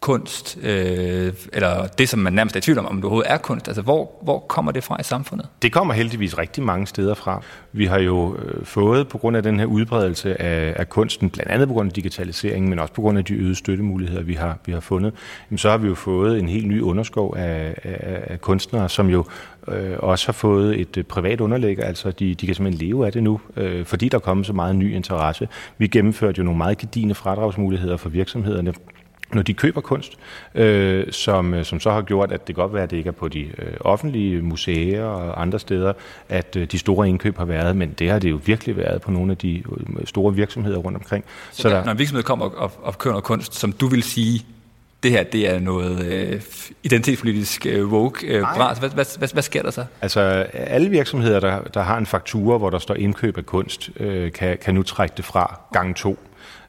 kunst, 0.00 0.58
øh, 0.62 1.32
eller 1.52 1.86
det, 1.86 2.08
som 2.08 2.20
man 2.20 2.32
nærmest 2.32 2.56
er 2.56 2.58
i 2.58 2.62
tvivl 2.62 2.78
om, 2.78 2.86
om 2.86 2.96
det 2.96 3.04
overhovedet 3.04 3.32
er 3.32 3.36
kunst. 3.36 3.68
Altså, 3.68 3.82
hvor, 3.82 4.10
hvor 4.22 4.38
kommer 4.38 4.72
det 4.72 4.84
fra 4.84 5.00
i 5.00 5.02
samfundet? 5.02 5.48
Det 5.62 5.72
kommer 5.72 5.94
heldigvis 5.94 6.38
rigtig 6.38 6.62
mange 6.62 6.86
steder 6.86 7.14
fra. 7.14 7.42
Vi 7.72 7.86
har 7.86 7.98
jo 7.98 8.36
øh, 8.36 8.64
fået, 8.66 9.08
på 9.08 9.18
grund 9.18 9.36
af 9.36 9.42
den 9.42 9.58
her 9.58 9.66
udbredelse 9.66 10.42
af, 10.42 10.74
af 10.76 10.88
kunsten, 10.88 11.30
blandt 11.30 11.52
andet 11.52 11.68
på 11.68 11.74
grund 11.74 11.88
af 11.88 11.92
digitaliseringen, 11.92 12.70
men 12.70 12.78
også 12.78 12.94
på 12.94 13.00
grund 13.00 13.18
af 13.18 13.24
de 13.24 13.34
øgede 13.34 13.54
støttemuligheder, 13.54 14.22
vi 14.22 14.34
har, 14.34 14.58
vi 14.66 14.72
har 14.72 14.80
fundet, 14.80 15.14
jamen, 15.50 15.58
så 15.58 15.70
har 15.70 15.76
vi 15.76 15.88
jo 15.88 15.94
fået 15.94 16.38
en 16.38 16.48
helt 16.48 16.66
ny 16.66 16.80
underskov 16.80 17.34
af, 17.36 17.74
af, 17.82 18.22
af 18.26 18.40
kunstnere, 18.40 18.88
som 18.88 19.08
jo 19.08 19.24
øh, 19.68 19.96
også 19.98 20.26
har 20.26 20.32
fået 20.32 20.80
et 20.80 20.96
øh, 20.96 21.04
privat 21.04 21.40
underlæg, 21.40 21.78
altså 21.84 22.10
de, 22.10 22.34
de 22.34 22.46
kan 22.46 22.54
simpelthen 22.54 22.86
leve 22.86 23.06
af 23.06 23.12
det 23.12 23.22
nu, 23.22 23.40
øh, 23.56 23.84
fordi 23.84 24.08
der 24.08 24.18
er 24.18 24.20
kommet 24.20 24.46
så 24.46 24.52
meget 24.52 24.76
ny 24.76 24.94
interesse. 24.94 25.48
Vi 25.78 25.86
gennemførte 25.86 26.38
jo 26.38 26.44
nogle 26.44 26.58
meget 26.58 26.78
gedigende 26.78 27.14
fradragsmuligheder 27.14 27.96
for 27.96 28.08
virksomhederne, 28.08 28.74
når 29.34 29.42
de 29.42 29.54
køber 29.54 29.80
kunst, 29.80 30.18
øh, 30.54 31.12
som, 31.12 31.54
øh, 31.54 31.64
som 31.64 31.80
så 31.80 31.90
har 31.90 32.02
gjort, 32.02 32.32
at 32.32 32.48
det 32.48 32.54
godt 32.54 32.74
være, 32.74 32.82
at 32.82 32.90
det 32.90 32.96
ikke 32.96 33.08
er 33.08 33.12
på 33.12 33.28
de 33.28 33.40
øh, 33.40 33.72
offentlige 33.80 34.42
museer 34.42 35.04
og 35.04 35.42
andre 35.42 35.58
steder, 35.58 35.92
at 36.28 36.56
øh, 36.56 36.66
de 36.72 36.78
store 36.78 37.08
indkøb 37.08 37.36
har 37.36 37.44
været, 37.44 37.76
men 37.76 37.94
det 37.98 38.10
har 38.10 38.18
det 38.18 38.30
jo 38.30 38.40
virkelig 38.44 38.76
været 38.76 39.02
på 39.02 39.10
nogle 39.10 39.32
af 39.32 39.38
de 39.38 39.56
øh, 39.56 40.06
store 40.06 40.34
virksomheder 40.34 40.78
rundt 40.78 40.98
omkring. 40.98 41.24
Så, 41.50 41.62
så 41.62 41.68
der, 41.68 41.84
når 41.84 41.92
en 41.92 41.98
virksomhed 41.98 42.22
kommer 42.22 42.44
og, 42.44 42.54
og, 42.56 42.72
og 42.82 42.98
køber 42.98 43.12
noget 43.12 43.24
kunst, 43.24 43.54
som 43.54 43.72
du 43.72 43.86
vil 43.86 44.02
sige, 44.02 44.44
det 45.02 45.10
her 45.10 45.22
det 45.22 45.54
er 45.54 45.60
noget 45.60 46.06
øh, 46.06 46.40
identitetspolitisk 46.82 47.66
øh, 47.66 47.86
woke 47.86 48.26
øh, 48.26 48.42
bras. 48.42 48.78
Hvad, 48.78 48.90
hvad, 48.90 49.18
hvad, 49.18 49.28
hvad 49.32 49.42
sker 49.42 49.62
der 49.62 49.70
så? 49.70 49.84
Altså 50.00 50.20
alle 50.52 50.90
virksomheder, 50.90 51.40
der, 51.40 51.60
der 51.74 51.82
har 51.82 51.98
en 51.98 52.06
faktura, 52.06 52.58
hvor 52.58 52.70
der 52.70 52.78
står 52.78 52.94
indkøb 52.94 53.38
af 53.38 53.46
kunst, 53.46 53.90
øh, 54.00 54.32
kan, 54.32 54.58
kan 54.58 54.74
nu 54.74 54.82
trække 54.82 55.14
det 55.16 55.24
fra 55.24 55.60
gang 55.72 55.96
to. 55.96 56.18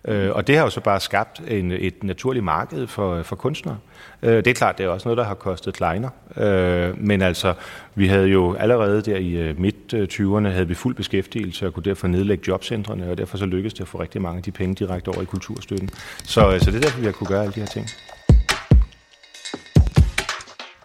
Øh, 0.06 0.32
og 0.32 0.48
det 0.48 0.58
har 0.58 0.64
jo 0.64 0.70
så 0.70 0.82
bare 0.82 1.00
skabt 1.00 1.42
en, 1.48 1.72
et 1.72 2.04
naturligt 2.04 2.46
marked 2.46 2.88
for, 2.88 3.24
for 3.24 3.36
kunstnere. 3.36 3.78
Øh, 4.22 4.36
det 4.36 4.48
er 4.48 4.54
klart, 4.54 4.78
det 4.78 4.84
er 4.84 4.90
også 4.90 5.08
noget, 5.08 5.18
der 5.18 5.24
har 5.24 5.34
kostet 5.34 5.74
kleiner. 5.74 6.10
Øh, 6.38 7.02
men 7.02 7.22
altså, 7.22 7.54
vi 7.96 8.08
havde 8.08 8.28
jo 8.28 8.54
allerede 8.54 9.02
der 9.02 9.18
i 9.18 9.32
øh, 9.32 9.60
midt-20'erne 9.60 10.48
havde 10.48 10.68
vi 10.68 10.74
fuld 10.74 10.96
beskæftigelse 10.96 11.68
og 11.68 11.74
kunne 11.74 11.84
derfor 11.84 12.08
nedlægge 12.08 12.44
jobcentrene, 12.48 13.12
og 13.12 13.18
derfor 13.18 13.38
så 13.38 13.46
lykkedes 13.46 13.74
det 13.74 13.82
at 13.82 13.88
få 13.88 14.02
rigtig 14.02 14.22
mange 14.22 14.38
af 14.38 14.44
de 14.44 14.52
penge 14.52 14.76
direkte 14.76 15.10
over 15.10 15.22
i 15.22 15.26
kulturstøtten. 15.26 15.90
Så, 16.24 16.54
øh, 16.54 16.60
så 16.60 16.72
det 16.72 16.78
er 16.78 16.82
derfor, 16.82 17.00
vi 17.00 17.06
har 17.06 17.12
kunne 17.12 17.28
gøre 17.28 17.42
alle 17.42 17.54
de 17.54 17.60
her 17.60 17.68
ting. 17.68 17.88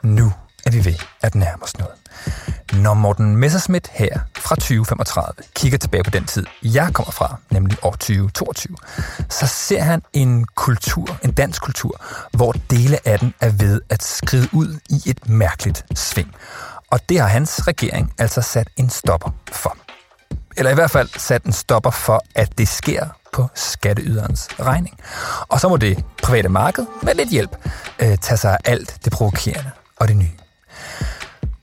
Nu 0.03 0.27
er 0.67 0.71
vi 0.71 0.85
ved 0.85 0.99
at 1.23 1.35
nærme 1.35 1.63
os 1.63 1.79
noget. 1.79 1.95
Når 2.83 2.95
Morten 2.95 3.37
Messerschmidt 3.37 3.89
her 3.93 4.19
fra 4.47 4.55
2035 4.55 5.33
kigger 5.55 5.79
tilbage 5.79 6.05
på 6.05 6.11
den 6.11 6.25
tid, 6.25 6.47
jeg 6.63 6.91
kommer 6.93 7.13
fra, 7.13 7.37
nemlig 7.51 7.79
år 7.83 7.91
2022, 7.91 8.77
så 9.31 9.47
ser 9.47 9.83
han 9.83 10.03
en 10.13 10.45
kultur, 10.55 11.19
en 11.25 11.33
dansk 11.33 11.63
kultur, 11.63 12.01
hvor 12.33 12.55
dele 12.71 13.09
af 13.09 13.19
den 13.19 13.35
er 13.41 13.51
ved 13.51 13.81
at 13.91 14.03
skride 14.03 14.49
ud 14.53 14.79
i 14.91 15.11
et 15.11 15.29
mærkeligt 15.29 15.85
sving. 15.95 16.35
Og 16.91 17.09
det 17.09 17.21
har 17.21 17.27
hans 17.27 17.69
regering 17.69 18.13
altså 18.19 18.41
sat 18.41 18.69
en 18.77 18.91
stopper 18.91 19.31
for. 19.53 19.77
Eller 20.57 20.71
i 20.71 20.75
hvert 20.75 20.91
fald 20.91 21.09
sat 21.17 21.45
en 21.45 21.53
stopper 21.53 21.91
for, 21.91 22.23
at 22.35 22.59
det 22.59 22.69
sker 22.69 23.07
på 23.33 23.49
skatteyderens 23.55 24.49
regning. 24.61 24.99
Og 25.49 25.61
så 25.61 25.69
må 25.69 25.77
det 25.77 26.05
private 26.23 26.49
marked 26.49 26.87
med 27.03 27.15
lidt 27.15 27.31
hjælp 27.31 27.57
øh, 27.99 28.19
tage 28.19 28.39
sig 28.39 28.51
af 28.53 28.73
alt 28.73 28.99
det 29.05 29.13
provokerende 29.13 29.71
og 29.97 30.09
det 30.09 30.17
nye. 30.17 30.46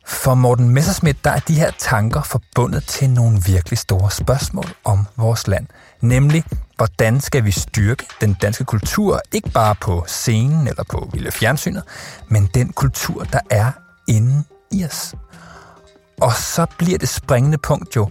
For 0.06 0.36
Morten 0.36 0.70
Messerschmidt, 0.70 1.24
der 1.24 1.32
er 1.32 1.40
de 1.40 1.56
her 1.56 1.72
tanker 1.78 2.22
forbundet 2.22 2.84
til 2.88 3.10
nogle 3.10 3.42
virkelig 3.46 3.80
store 3.80 4.12
spørgsmål 4.12 4.66
om 4.84 5.06
vores 5.16 5.48
land. 5.48 5.68
Nemlig, 6.02 6.44
hvordan 6.78 7.22
skal 7.22 7.46
vi 7.46 7.52
styrke 7.52 8.06
den 8.22 8.34
danske 8.34 8.64
kultur, 8.66 9.22
ikke 9.32 9.50
bare 9.50 9.76
på 9.82 10.04
scenen 10.08 10.68
eller 10.68 10.84
på 10.90 11.10
vilde 11.14 11.32
Fjernsynet, 11.32 11.84
men 12.28 12.50
den 12.54 12.74
kultur, 12.74 13.24
der 13.24 13.40
er 13.50 13.72
inde 14.08 14.44
i 14.72 14.86
os. 14.86 15.16
Og 16.22 16.34
så 16.34 16.66
bliver 16.78 16.98
det 16.98 17.10
springende 17.10 17.58
punkt 17.58 17.96
jo 17.96 18.10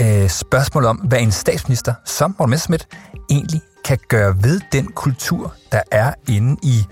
øh, 0.00 0.28
spørgsmålet 0.28 0.90
om, 0.90 0.96
hvad 0.96 1.20
en 1.20 1.32
statsminister 1.32 1.94
som 2.04 2.36
Morten 2.38 2.50
Messerschmidt 2.50 2.88
egentlig 3.30 3.60
kan 3.84 3.98
gøre 4.08 4.42
ved 4.42 4.60
den 4.72 4.86
kultur, 4.86 5.54
der 5.72 5.82
er 5.90 6.14
inde 6.28 6.56
i 6.62 6.84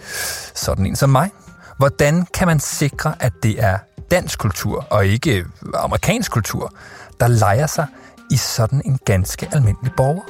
sådan 0.54 0.87
en 0.87 0.97
som 0.97 1.11
mig. 1.11 1.30
Hvordan 1.78 2.26
kan 2.35 2.47
man 2.47 2.61
sikre, 2.61 3.14
at 3.20 3.32
det 3.42 3.62
er 3.64 3.78
dansk 4.10 4.38
kultur, 4.38 4.86
og 4.90 5.06
ikke 5.06 5.38
øh, 5.38 5.44
amerikansk 5.74 6.32
kultur, 6.32 6.74
der 7.20 7.28
leger 7.28 7.66
sig 7.66 7.86
i 8.30 8.36
sådan 8.36 8.82
en 8.84 8.98
ganske 9.04 9.48
almindelig 9.52 9.92
borger. 9.96 10.22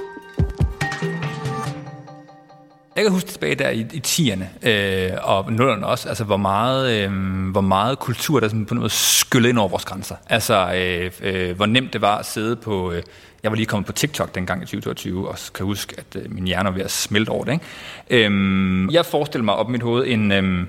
Jeg 2.96 3.04
kan 3.04 3.12
huske 3.12 3.28
tilbage 3.28 3.54
der 3.54 3.68
i, 3.68 3.86
i 3.92 4.02
10'erne 4.06 4.68
øh, 4.68 5.10
og 5.22 5.52
nullerne 5.52 5.86
også, 5.86 6.08
altså 6.08 6.24
hvor 6.24 6.36
meget, 6.36 6.92
øh, 6.92 7.12
hvor 7.50 7.60
meget 7.60 7.98
kultur, 7.98 8.40
der 8.40 8.48
sådan 8.48 8.66
på 8.66 8.74
noget 8.74 8.82
måde 8.82 8.90
skyllede 8.90 9.50
ind 9.50 9.58
over 9.58 9.68
vores 9.68 9.84
grænser. 9.84 10.16
Altså 10.28 10.72
øh, 10.74 11.10
øh, 11.22 11.56
hvor 11.56 11.66
nemt 11.66 11.92
det 11.92 12.00
var 12.00 12.18
at 12.18 12.26
sidde 12.26 12.56
på... 12.56 12.92
Øh, 12.92 13.02
jeg 13.42 13.50
var 13.50 13.56
lige 13.56 13.66
kommet 13.66 13.86
på 13.86 13.92
TikTok 13.92 14.34
dengang 14.34 14.62
i 14.62 14.66
2022, 14.66 15.28
og 15.28 15.38
kan 15.54 15.66
huske, 15.66 15.94
at 15.98 16.22
øh, 16.22 16.32
min 16.32 16.46
hjerne 16.46 16.68
var 16.68 16.74
ved 16.74 16.82
at 16.82 16.90
smelte 16.90 17.30
over 17.30 17.44
det. 17.44 17.52
Ikke? 17.52 18.28
Øh, 18.28 18.94
jeg 18.94 19.06
forestiller 19.06 19.44
mig 19.44 19.54
op 19.54 19.68
i 19.68 19.72
mit 19.72 19.82
hoved 19.82 20.04
en... 20.06 20.32
Øh, 20.32 20.66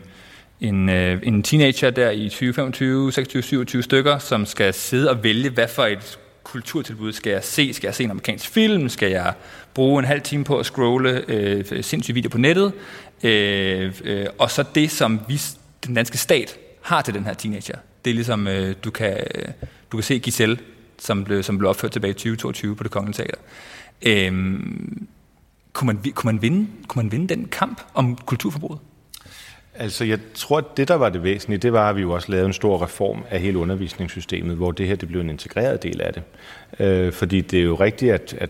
en, 0.61 0.89
øh, 0.89 1.19
en 1.23 1.43
teenager 1.43 1.89
der 1.89 2.11
i 2.11 2.29
20, 2.29 2.53
25, 2.53 3.11
26, 3.11 3.43
27 3.43 3.83
stykker, 3.83 4.17
som 4.17 4.45
skal 4.45 4.73
sidde 4.73 5.09
og 5.09 5.23
vælge, 5.23 5.49
hvad 5.49 5.67
for 5.67 5.85
et 5.85 6.19
kulturtilbud 6.43 7.13
skal 7.13 7.31
jeg 7.31 7.43
se? 7.43 7.73
Skal 7.73 7.87
jeg 7.87 7.95
se 7.95 8.03
en 8.03 8.09
amerikansk 8.09 8.49
film? 8.49 8.89
Skal 8.89 9.11
jeg 9.11 9.33
bruge 9.73 9.99
en 9.99 10.05
halv 10.05 10.21
time 10.21 10.43
på 10.43 10.57
at 10.59 10.65
scrolle 10.65 11.23
øh, 11.27 11.83
sindssyge 11.83 12.13
video 12.13 12.29
på 12.29 12.37
nettet? 12.37 12.73
Øh, 13.23 13.93
øh, 14.03 14.25
og 14.37 14.51
så 14.51 14.63
det, 14.75 14.91
som 14.91 15.19
vi, 15.27 15.41
den 15.85 15.95
danske 15.95 16.17
stat 16.17 16.57
har 16.81 17.01
til 17.01 17.13
den 17.13 17.25
her 17.25 17.33
teenager. 17.33 17.75
Det 18.05 18.11
er 18.11 18.15
ligesom, 18.15 18.47
øh, 18.47 18.75
du, 18.83 18.91
kan, 18.91 19.17
øh, 19.35 19.45
du 19.91 19.97
kan 19.97 20.03
se 20.03 20.19
Giselle, 20.19 20.57
som 20.99 21.23
blev, 21.23 21.43
som 21.43 21.57
blev 21.57 21.69
opført 21.69 21.91
tilbage 21.91 22.11
i 22.11 22.13
2022 22.13 22.75
på 22.75 22.83
det 22.83 22.91
kongelige 22.91 23.23
teater. 23.23 23.37
Øh, 24.01 24.59
kunne, 25.73 25.87
man, 25.87 26.11
kunne, 26.13 26.33
man 26.33 26.41
vinde, 26.41 26.67
kunne 26.87 27.03
man 27.03 27.11
vinde 27.11 27.35
den 27.35 27.45
kamp 27.45 27.81
om 27.93 28.15
kulturforbruget? 28.15 28.79
Altså, 29.81 30.05
jeg 30.05 30.19
tror, 30.33 30.57
at 30.57 30.77
det, 30.77 30.87
der 30.87 30.95
var 30.95 31.09
det 31.09 31.23
væsentlige, 31.23 31.57
det 31.59 31.73
var, 31.73 31.89
at 31.89 31.95
vi 31.95 32.01
jo 32.01 32.11
også 32.11 32.31
lavede 32.31 32.47
en 32.47 32.53
stor 32.53 32.83
reform 32.83 33.23
af 33.29 33.39
hele 33.39 33.57
undervisningssystemet, 33.57 34.55
hvor 34.55 34.71
det 34.71 34.87
her 34.87 34.95
det 34.95 35.07
blev 35.07 35.21
en 35.21 35.29
integreret 35.29 35.83
del 35.83 36.01
af 36.01 36.13
det. 36.13 36.23
Øh, 36.79 37.13
fordi 37.13 37.41
det 37.41 37.59
er 37.59 37.63
jo 37.63 37.75
rigtigt, 37.75 38.13
at, 38.13 38.35
at 38.37 38.49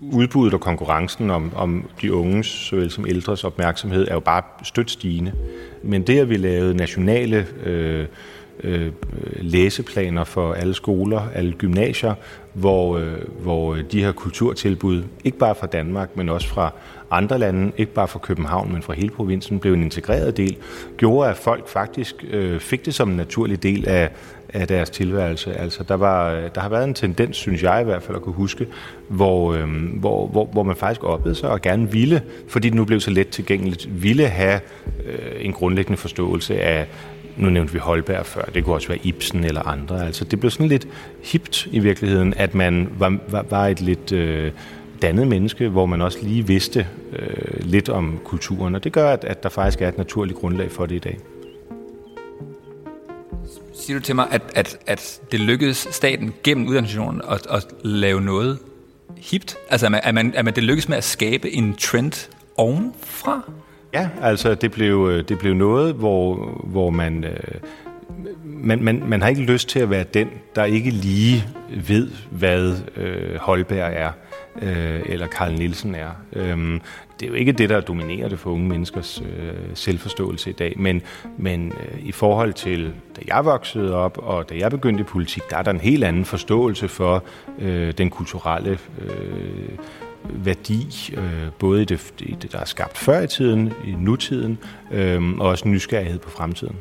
udbuddet 0.00 0.54
og 0.54 0.60
konkurrencen 0.60 1.30
om, 1.30 1.52
om 1.56 1.90
de 2.02 2.12
unges, 2.12 2.46
såvel 2.46 2.90
som 2.90 3.06
ældres 3.06 3.44
opmærksomhed, 3.44 4.08
er 4.08 4.14
jo 4.14 4.20
bare 4.20 4.42
stødt 4.62 4.90
stigende. 4.90 5.32
Men 5.82 6.02
det, 6.02 6.18
at 6.18 6.30
vi 6.30 6.36
lavede 6.36 6.76
nationale 6.76 7.46
øh, 7.64 8.06
øh, 8.64 8.92
læseplaner 9.36 10.24
for 10.24 10.52
alle 10.52 10.74
skoler, 10.74 11.28
alle 11.34 11.52
gymnasier, 11.52 12.14
hvor, 12.52 12.98
øh, 12.98 13.12
hvor 13.42 13.74
de 13.92 14.04
her 14.04 14.12
kulturtilbud, 14.12 15.02
ikke 15.24 15.38
bare 15.38 15.54
fra 15.54 15.66
Danmark, 15.66 16.16
men 16.16 16.28
også 16.28 16.48
fra 16.48 16.72
andre 17.10 17.38
lande, 17.38 17.72
ikke 17.76 17.92
bare 17.92 18.08
fra 18.08 18.18
København, 18.18 18.72
men 18.72 18.82
fra 18.82 18.92
hele 18.92 19.10
provinsen, 19.10 19.58
blev 19.58 19.72
en 19.72 19.82
integreret 19.82 20.36
del, 20.36 20.56
gjorde, 20.96 21.30
at 21.30 21.36
folk 21.36 21.68
faktisk 21.68 22.24
øh, 22.30 22.60
fik 22.60 22.86
det 22.86 22.94
som 22.94 23.10
en 23.10 23.16
naturlig 23.16 23.62
del 23.62 23.88
af, 23.88 24.10
af 24.48 24.68
deres 24.68 24.90
tilværelse. 24.90 25.54
Altså, 25.54 25.84
der, 25.88 25.94
var, 25.94 26.48
der 26.54 26.60
har 26.60 26.68
været 26.68 26.84
en 26.84 26.94
tendens, 26.94 27.36
synes 27.36 27.62
jeg 27.62 27.80
i 27.80 27.84
hvert 27.84 28.02
fald, 28.02 28.16
at 28.16 28.22
kunne 28.22 28.34
huske, 28.34 28.66
hvor, 29.08 29.54
øh, 29.54 29.68
hvor, 29.94 30.26
hvor, 30.26 30.44
hvor 30.44 30.62
man 30.62 30.76
faktisk 30.76 31.04
oplevede 31.04 31.38
sig 31.38 31.50
og 31.50 31.62
gerne 31.62 31.92
ville, 31.92 32.22
fordi 32.48 32.68
det 32.68 32.76
nu 32.76 32.84
blev 32.84 33.00
så 33.00 33.10
let 33.10 33.28
tilgængeligt, 33.28 34.02
ville 34.02 34.26
have 34.26 34.60
øh, 35.04 35.44
en 35.44 35.52
grundlæggende 35.52 35.96
forståelse 35.96 36.60
af 36.60 36.86
nu 37.38 37.50
nævnte 37.50 37.72
vi 37.72 37.78
Holberg 37.78 38.26
før, 38.26 38.42
det 38.42 38.64
kunne 38.64 38.74
også 38.74 38.88
være 38.88 38.98
Ibsen 39.02 39.44
eller 39.44 39.62
andre. 39.62 40.06
Altså, 40.06 40.24
det 40.24 40.40
blev 40.40 40.50
sådan 40.50 40.68
lidt 40.68 40.88
hipt 41.22 41.66
i 41.66 41.78
virkeligheden, 41.78 42.34
at 42.36 42.54
man 42.54 42.88
var, 42.98 43.18
var, 43.28 43.44
var 43.50 43.66
et 43.66 43.80
lidt 43.80 44.12
øh, 44.12 44.52
dannet 45.02 45.28
menneske, 45.28 45.68
hvor 45.68 45.86
man 45.86 46.02
også 46.02 46.18
lige 46.22 46.46
vidste 46.46 46.86
øh, 47.12 47.60
lidt 47.60 47.88
om 47.88 48.18
kulturen, 48.24 48.74
og 48.74 48.84
det 48.84 48.92
gør, 48.92 49.10
at, 49.10 49.24
at 49.24 49.42
der 49.42 49.48
faktisk 49.48 49.82
er 49.82 49.88
et 49.88 49.98
naturligt 49.98 50.38
grundlag 50.38 50.70
for 50.70 50.86
det 50.86 50.94
i 50.94 50.98
dag. 50.98 51.18
Siger 53.74 53.98
du 53.98 54.04
til 54.04 54.14
mig, 54.14 54.26
at, 54.30 54.42
at, 54.54 54.78
at 54.86 55.20
det 55.32 55.40
lykkedes 55.40 55.88
staten 55.90 56.34
gennem 56.44 56.68
uddannelsesinstitutionen 56.68 57.22
at, 57.30 57.46
at 57.50 57.66
lave 57.84 58.20
noget 58.20 58.58
hipt? 59.16 59.56
Altså, 59.70 59.86
at 59.86 59.92
man, 59.92 60.00
at, 60.04 60.14
man, 60.14 60.34
at 60.36 60.44
man 60.44 60.54
det 60.54 60.62
lykkedes 60.62 60.88
med 60.88 60.96
at 60.96 61.04
skabe 61.04 61.50
en 61.50 61.74
trend 61.76 62.30
ovenfra? 62.56 63.50
Ja, 63.94 64.08
altså 64.22 64.54
det 64.54 64.72
blev, 64.72 65.08
øh, 65.12 65.28
det 65.28 65.38
blev 65.38 65.54
noget, 65.54 65.94
hvor, 65.94 66.34
hvor 66.64 66.90
man, 66.90 67.24
øh, 67.24 67.60
man, 68.44 68.82
man, 68.82 69.02
man 69.06 69.22
har 69.22 69.28
ikke 69.28 69.42
lyst 69.42 69.68
til 69.68 69.78
at 69.78 69.90
være 69.90 70.04
den, 70.14 70.28
der 70.54 70.64
ikke 70.64 70.90
lige 70.90 71.44
ved, 71.88 72.10
hvad 72.30 72.76
øh, 72.96 73.36
Holberg 73.36 73.92
er, 73.92 74.10
øh, 74.62 75.00
eller 75.06 75.26
Karl 75.26 75.52
Nielsen 75.52 75.94
er. 75.94 76.10
Øhm, 76.32 76.80
det 77.20 77.26
er 77.26 77.30
jo 77.30 77.34
ikke 77.34 77.52
det, 77.52 77.68
der 77.68 77.80
dominerer 77.80 78.28
det 78.28 78.38
for 78.38 78.50
unge 78.50 78.68
menneskers 78.68 79.22
øh, 79.22 79.54
selvforståelse 79.74 80.50
i 80.50 80.52
dag, 80.52 80.74
men, 80.76 81.02
men 81.36 81.72
øh, 81.72 82.06
i 82.06 82.12
forhold 82.12 82.52
til, 82.52 82.92
da 83.16 83.20
jeg 83.26 83.44
voksede 83.44 83.94
op, 83.94 84.18
og 84.22 84.50
da 84.50 84.54
jeg 84.58 84.70
begyndte 84.70 85.00
i 85.00 85.04
politik, 85.04 85.42
der 85.50 85.56
er 85.56 85.62
der 85.62 85.70
en 85.70 85.80
helt 85.80 86.04
anden 86.04 86.24
forståelse 86.24 86.88
for 86.88 87.24
øh, 87.58 87.92
den 87.92 88.10
kulturelle 88.10 88.78
øh, 89.00 89.78
værdi, 90.24 91.14
øh, 91.16 91.48
både 91.58 91.82
i 91.82 91.84
det, 91.84 92.14
i 92.20 92.36
det, 92.42 92.52
der 92.52 92.58
er 92.58 92.64
skabt 92.64 92.98
før 92.98 93.20
i 93.20 93.26
tiden, 93.26 93.72
i 93.86 93.90
nutiden, 93.98 94.58
øh, 94.92 95.38
og 95.38 95.48
også 95.48 95.68
nysgerrighed 95.68 96.18
på 96.18 96.30
fremtiden. 96.30 96.76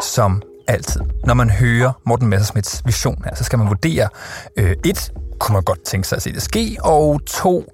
Som 0.00 0.42
altid. 0.66 1.00
Når 1.24 1.34
man 1.34 1.50
hører 1.50 1.92
Morten 2.06 2.28
Messersmiths 2.28 2.82
vision 2.84 3.22
her, 3.24 3.34
så 3.34 3.44
skal 3.44 3.58
man 3.58 3.68
vurdere, 3.68 4.08
øh, 4.56 4.76
et, 4.84 5.12
kunne 5.38 5.52
man 5.52 5.62
godt 5.62 5.84
tænke 5.84 6.08
sig 6.08 6.16
at 6.16 6.22
se 6.22 6.32
det 6.32 6.42
ske, 6.42 6.76
og 6.82 7.20
to, 7.26 7.64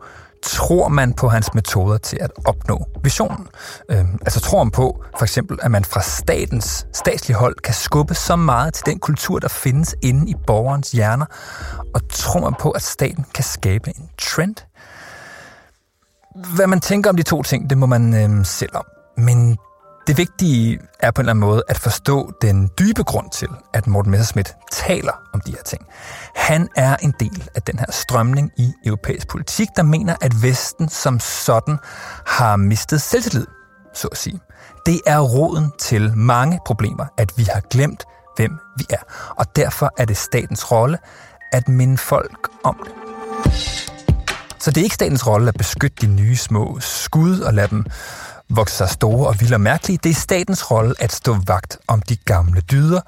tror 0.42 0.88
man 0.88 1.12
på 1.12 1.28
hans 1.28 1.54
metoder 1.54 1.98
til 1.98 2.18
at 2.20 2.30
opnå 2.44 2.86
visionen? 3.02 3.46
Øh, 3.88 4.04
altså 4.20 4.40
tror 4.40 4.64
man 4.64 4.70
på, 4.70 5.04
for 5.18 5.24
eksempel, 5.24 5.58
at 5.62 5.70
man 5.70 5.84
fra 5.84 6.00
statens 6.00 6.86
statslige 6.92 7.36
hold 7.36 7.56
kan 7.56 7.74
skubbe 7.74 8.14
så 8.14 8.36
meget 8.36 8.74
til 8.74 8.86
den 8.86 8.98
kultur, 8.98 9.38
der 9.38 9.48
findes 9.48 9.94
inde 10.02 10.30
i 10.30 10.34
borgerens 10.46 10.90
hjerner, 10.90 11.26
og 11.94 12.00
tror 12.08 12.40
man 12.40 12.54
på, 12.60 12.70
at 12.70 12.82
staten 12.82 13.24
kan 13.34 13.44
skabe 13.44 13.88
en 13.88 14.08
trend? 14.18 14.56
Hvad 16.54 16.66
man 16.66 16.80
tænker 16.80 17.10
om 17.10 17.16
de 17.16 17.22
to 17.22 17.42
ting, 17.42 17.70
det 17.70 17.78
må 17.78 17.86
man 17.86 18.14
øh, 18.14 18.46
selv 18.46 18.76
om. 18.76 18.84
Men 19.16 19.58
det 20.10 20.18
vigtige 20.18 20.78
er 21.00 21.10
på 21.10 21.20
en 21.20 21.24
eller 21.24 21.32
anden 21.32 21.40
måde 21.40 21.62
at 21.68 21.78
forstå 21.78 22.32
den 22.42 22.70
dybe 22.78 23.04
grund 23.04 23.30
til, 23.30 23.48
at 23.74 23.86
Morten 23.86 24.10
Messerschmidt 24.10 24.54
taler 24.72 25.12
om 25.32 25.40
de 25.40 25.50
her 25.50 25.62
ting. 25.62 25.82
Han 26.34 26.68
er 26.76 26.96
en 26.96 27.14
del 27.20 27.48
af 27.54 27.62
den 27.62 27.78
her 27.78 27.86
strømning 27.90 28.50
i 28.56 28.72
europæisk 28.86 29.28
politik, 29.28 29.68
der 29.76 29.82
mener, 29.82 30.16
at 30.20 30.42
Vesten 30.42 30.88
som 30.88 31.20
sådan 31.20 31.78
har 32.26 32.56
mistet 32.56 33.02
selvtillid, 33.02 33.46
så 33.94 34.08
at 34.08 34.18
sige. 34.18 34.40
Det 34.86 35.00
er 35.06 35.20
roden 35.20 35.72
til 35.78 36.16
mange 36.16 36.60
problemer, 36.66 37.06
at 37.18 37.32
vi 37.36 37.42
har 37.42 37.60
glemt, 37.60 38.04
hvem 38.36 38.52
vi 38.78 38.84
er. 38.90 39.02
Og 39.36 39.56
derfor 39.56 39.92
er 39.98 40.04
det 40.04 40.16
statens 40.16 40.72
rolle 40.72 40.98
at 41.52 41.68
minde 41.68 41.98
folk 41.98 42.48
om 42.64 42.80
det. 42.84 42.92
Så 44.58 44.70
det 44.70 44.80
er 44.80 44.84
ikke 44.84 44.94
statens 44.94 45.26
rolle 45.26 45.48
at 45.48 45.54
beskytte 45.54 45.96
de 46.00 46.06
nye 46.06 46.36
små 46.36 46.80
skud 46.80 47.40
og 47.40 47.54
lade 47.54 47.68
dem 47.68 47.84
vokset 48.50 48.78
sig 48.78 48.88
store 48.88 49.28
og 49.28 49.40
vilde 49.40 49.54
og 49.54 49.60
mærkelige. 49.60 49.98
Det 50.02 50.10
er 50.10 50.14
statens 50.14 50.70
rolle 50.70 50.94
at 50.98 51.12
stå 51.12 51.36
vagt 51.46 51.78
om 51.88 52.02
de 52.02 52.16
gamle 52.16 52.60
dyder, 52.60 53.00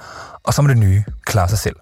og 0.43 0.55
så 0.55 0.63
må 0.63 0.69
det 0.69 0.79
nye 0.79 1.05
klare 1.25 1.49
sig 1.49 1.59
selv. 1.59 1.77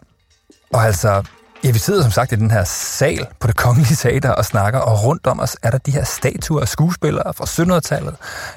Og 0.72 0.84
altså, 0.84 1.22
ja, 1.64 1.70
vi 1.70 1.78
sidder 1.78 2.02
som 2.02 2.10
sagt 2.10 2.32
i 2.32 2.36
den 2.36 2.50
her 2.50 2.64
sal 2.64 3.26
på 3.40 3.46
det 3.46 3.56
kongelige 3.56 3.96
teater 3.96 4.30
og 4.30 4.44
snakker, 4.44 4.80
og 4.80 5.04
rundt 5.04 5.26
om 5.26 5.40
os 5.40 5.56
er 5.62 5.70
der 5.70 5.78
de 5.78 5.90
her 5.90 6.04
statuer 6.04 6.60
af 6.60 6.68
skuespillere 6.68 7.34
fra 7.34 7.44
1700-tallet 7.44 8.16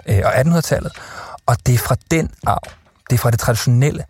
øh, 0.09 0.21
og 0.25 0.35
1800-tallet. 0.35 0.91
Og 1.45 1.57
det 1.65 1.73
er 1.73 1.79
fra 1.79 1.95
den 2.11 2.31
arv, 2.47 2.61
det 3.09 3.15
er 3.15 3.19
fra 3.19 3.31
det 3.31 3.39
traditionelle, 3.39 4.05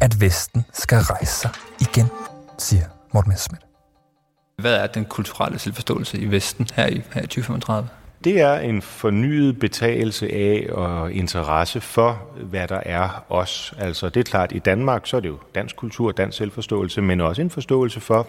at 0.00 0.20
Vesten 0.20 0.64
skal 0.72 0.98
rejse 0.98 1.32
sig 1.32 1.50
igen, 1.80 2.06
siger 2.58 2.84
Morten 3.14 3.28
Messerschmidt. 3.28 3.62
Hvad 4.58 4.74
er 4.74 4.86
den 4.86 5.04
kulturelle 5.04 5.58
selvforståelse 5.58 6.18
i 6.18 6.30
Vesten 6.30 6.68
her 6.74 6.86
i, 6.86 7.02
her 7.12 7.22
i 7.22 7.26
2035? 7.26 7.88
Det 8.24 8.40
er 8.40 8.54
en 8.54 8.82
fornyet 8.82 9.58
betagelse 9.58 10.32
af 10.32 10.66
og 10.72 11.12
interesse 11.12 11.80
for, 11.80 12.22
hvad 12.42 12.68
der 12.68 12.80
er 12.86 13.24
os. 13.28 13.74
Altså 13.78 14.08
det 14.08 14.20
er 14.20 14.24
klart, 14.24 14.52
i 14.52 14.58
Danmark 14.58 15.06
så 15.06 15.16
er 15.16 15.20
det 15.20 15.28
jo 15.28 15.38
dansk 15.54 15.76
kultur, 15.76 16.12
dansk 16.12 16.38
selvforståelse, 16.38 17.02
men 17.02 17.20
også 17.20 17.42
en 17.42 17.50
forståelse 17.50 18.00
for, 18.00 18.28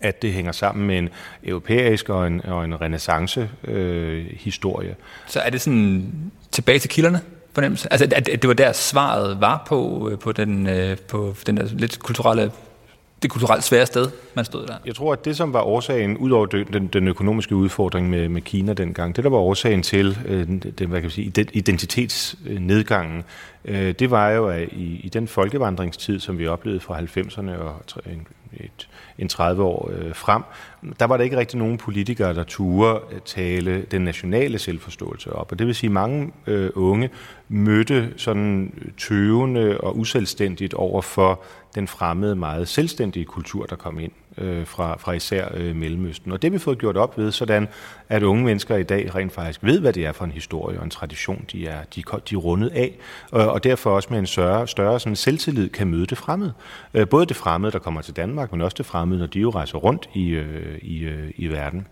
at 0.00 0.22
det 0.22 0.32
hænger 0.32 0.52
sammen 0.52 0.86
med 0.86 0.98
en 0.98 1.08
europæisk 1.44 2.08
og 2.08 2.26
en, 2.26 2.46
og 2.46 2.64
en 2.64 2.80
renaissance 2.80 3.50
øh, 3.64 4.26
historie. 4.30 4.96
Så 5.26 5.40
er 5.40 5.50
det 5.50 5.60
sådan 5.60 6.12
tilbage 6.50 6.78
til 6.78 6.90
kilderne? 6.90 7.20
Fornemmelse? 7.52 7.92
Altså, 7.92 8.08
at 8.16 8.26
det 8.26 8.48
var 8.48 8.54
der 8.54 8.72
svaret 8.72 9.40
var 9.40 9.64
på, 9.66 10.08
øh, 10.12 10.18
på, 10.18 10.32
den, 10.32 10.68
øh, 10.68 10.96
på 11.08 11.34
den 11.46 11.56
der 11.56 11.64
lidt 11.64 11.98
kulturelle 11.98 12.50
det 13.24 13.30
kulturelt 13.30 13.64
svære 13.64 13.86
sted, 13.86 14.10
man 14.34 14.44
stod 14.44 14.66
der? 14.66 14.74
Jeg 14.86 14.94
tror, 14.94 15.12
at 15.12 15.24
det, 15.24 15.36
som 15.36 15.52
var 15.52 15.60
årsagen, 15.60 16.16
udover 16.16 16.46
den, 16.46 16.86
den 16.86 17.08
økonomiske 17.08 17.56
udfordring 17.56 18.10
med, 18.10 18.28
med 18.28 18.42
Kina 18.42 18.72
dengang, 18.72 19.16
det, 19.16 19.24
der 19.24 19.30
var 19.30 19.38
årsagen 19.38 19.82
til 19.82 20.18
øh, 20.26 20.48
den, 20.78 20.88
hvad 20.88 21.00
kan 21.00 21.10
sige, 21.10 21.32
identitetsnedgangen, 21.52 23.24
øh, 23.64 23.94
det 23.98 24.10
var 24.10 24.30
jo, 24.30 24.48
at 24.48 24.68
i, 24.72 25.00
i 25.04 25.08
den 25.08 25.28
folkevandringstid, 25.28 26.20
som 26.20 26.38
vi 26.38 26.46
oplevede 26.46 26.80
fra 26.80 27.00
90'erne 27.00 27.50
og 27.50 27.82
en, 28.06 28.26
et, 28.56 28.88
en 29.18 29.28
30 29.28 29.62
år 29.62 29.90
øh, 29.92 30.14
frem, 30.14 30.42
der 31.00 31.04
var 31.06 31.16
der 31.16 31.24
ikke 31.24 31.36
rigtig 31.36 31.58
nogen 31.58 31.78
politikere, 31.78 32.34
der 32.34 32.44
turde 32.44 33.00
øh, 33.12 33.20
tale 33.24 33.82
den 33.90 34.02
nationale 34.02 34.58
selvforståelse 34.58 35.32
op. 35.32 35.52
Og 35.52 35.58
det 35.58 35.66
vil 35.66 35.74
sige, 35.74 35.88
at 35.88 35.92
mange 35.92 36.32
øh, 36.46 36.70
unge 36.74 37.10
mødte 37.48 38.12
sådan 38.16 38.72
tøvende 38.98 39.80
og 39.80 39.98
uselvstændigt 39.98 40.74
over 40.74 41.02
for 41.02 41.40
den 41.74 41.88
fremmede, 41.88 42.36
meget 42.36 42.68
selvstændige 42.68 43.24
kultur, 43.24 43.66
der 43.66 43.76
kom 43.76 43.98
ind 43.98 44.12
øh, 44.38 44.66
fra, 44.66 44.96
fra 44.96 45.12
især 45.12 45.48
øh, 45.54 45.76
Mellemøsten. 45.76 46.32
Og 46.32 46.42
det 46.42 46.52
vi 46.52 46.58
fået 46.58 46.78
gjort 46.78 46.96
op 46.96 47.18
ved, 47.18 47.32
sådan 47.32 47.68
at 48.08 48.22
unge 48.22 48.44
mennesker 48.44 48.76
i 48.76 48.82
dag 48.82 49.14
rent 49.14 49.32
faktisk 49.32 49.62
ved, 49.62 49.80
hvad 49.80 49.92
det 49.92 50.06
er 50.06 50.12
for 50.12 50.24
en 50.24 50.30
historie 50.30 50.78
og 50.78 50.84
en 50.84 50.90
tradition, 50.90 51.44
de 51.52 51.66
er, 51.66 51.84
de, 51.94 52.02
de 52.30 52.34
er 52.34 52.38
rundet 52.38 52.68
af, 52.68 52.98
og, 53.30 53.52
og 53.52 53.64
derfor 53.64 53.90
også 53.90 54.08
med 54.10 54.18
en 54.18 54.26
større, 54.26 54.68
større 54.68 55.00
sådan 55.00 55.16
selvtillid 55.16 55.68
kan 55.68 55.86
møde 55.86 56.06
det 56.06 56.18
fremmede. 56.18 56.52
Øh, 56.94 57.08
både 57.08 57.26
det 57.26 57.36
fremmede, 57.36 57.72
der 57.72 57.78
kommer 57.78 58.02
til 58.02 58.16
Danmark, 58.16 58.52
men 58.52 58.60
også 58.60 58.74
det 58.78 58.86
fremmede, 58.86 59.20
når 59.20 59.26
de 59.26 59.40
jo 59.40 59.50
rejser 59.50 59.78
rundt 59.78 60.10
i, 60.14 60.28
øh, 60.28 60.78
i, 60.82 60.98
øh, 60.98 61.30
i 61.36 61.48
verden. 61.48 61.86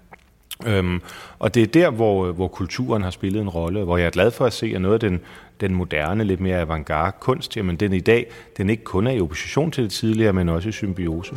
Øhm, 0.67 1.01
og 1.38 1.55
det 1.55 1.62
er 1.62 1.67
der, 1.67 1.91
hvor, 1.91 2.33
hvor 2.33 2.49
kulturen 2.49 3.03
har 3.03 3.11
spillet 3.11 3.43
en 3.43 3.49
rolle, 3.49 3.85
hvor 3.85 3.97
jeg 3.97 4.07
er 4.07 4.11
glad 4.11 4.31
for 4.31 4.47
at 4.47 4.53
se, 4.53 4.73
at 4.75 4.81
noget 4.81 4.95
af 4.95 5.01
den, 5.01 5.21
den 5.61 5.75
moderne, 5.75 6.25
lidt 6.25 6.41
mere 6.41 6.59
avantgarde 6.59 7.17
kunst, 7.21 7.57
jamen 7.57 7.77
den 7.77 7.93
i 7.93 8.01
dag, 8.01 8.27
den 8.57 8.71
ikke 8.71 8.85
kun 8.85 9.07
er 9.07 9.11
i 9.11 9.21
opposition 9.21 9.71
til 9.71 9.85
det 9.85 9.93
tidligere, 9.93 10.33
men 10.33 10.49
også 10.49 10.69
i 10.69 10.73
symbiose. 10.73 11.35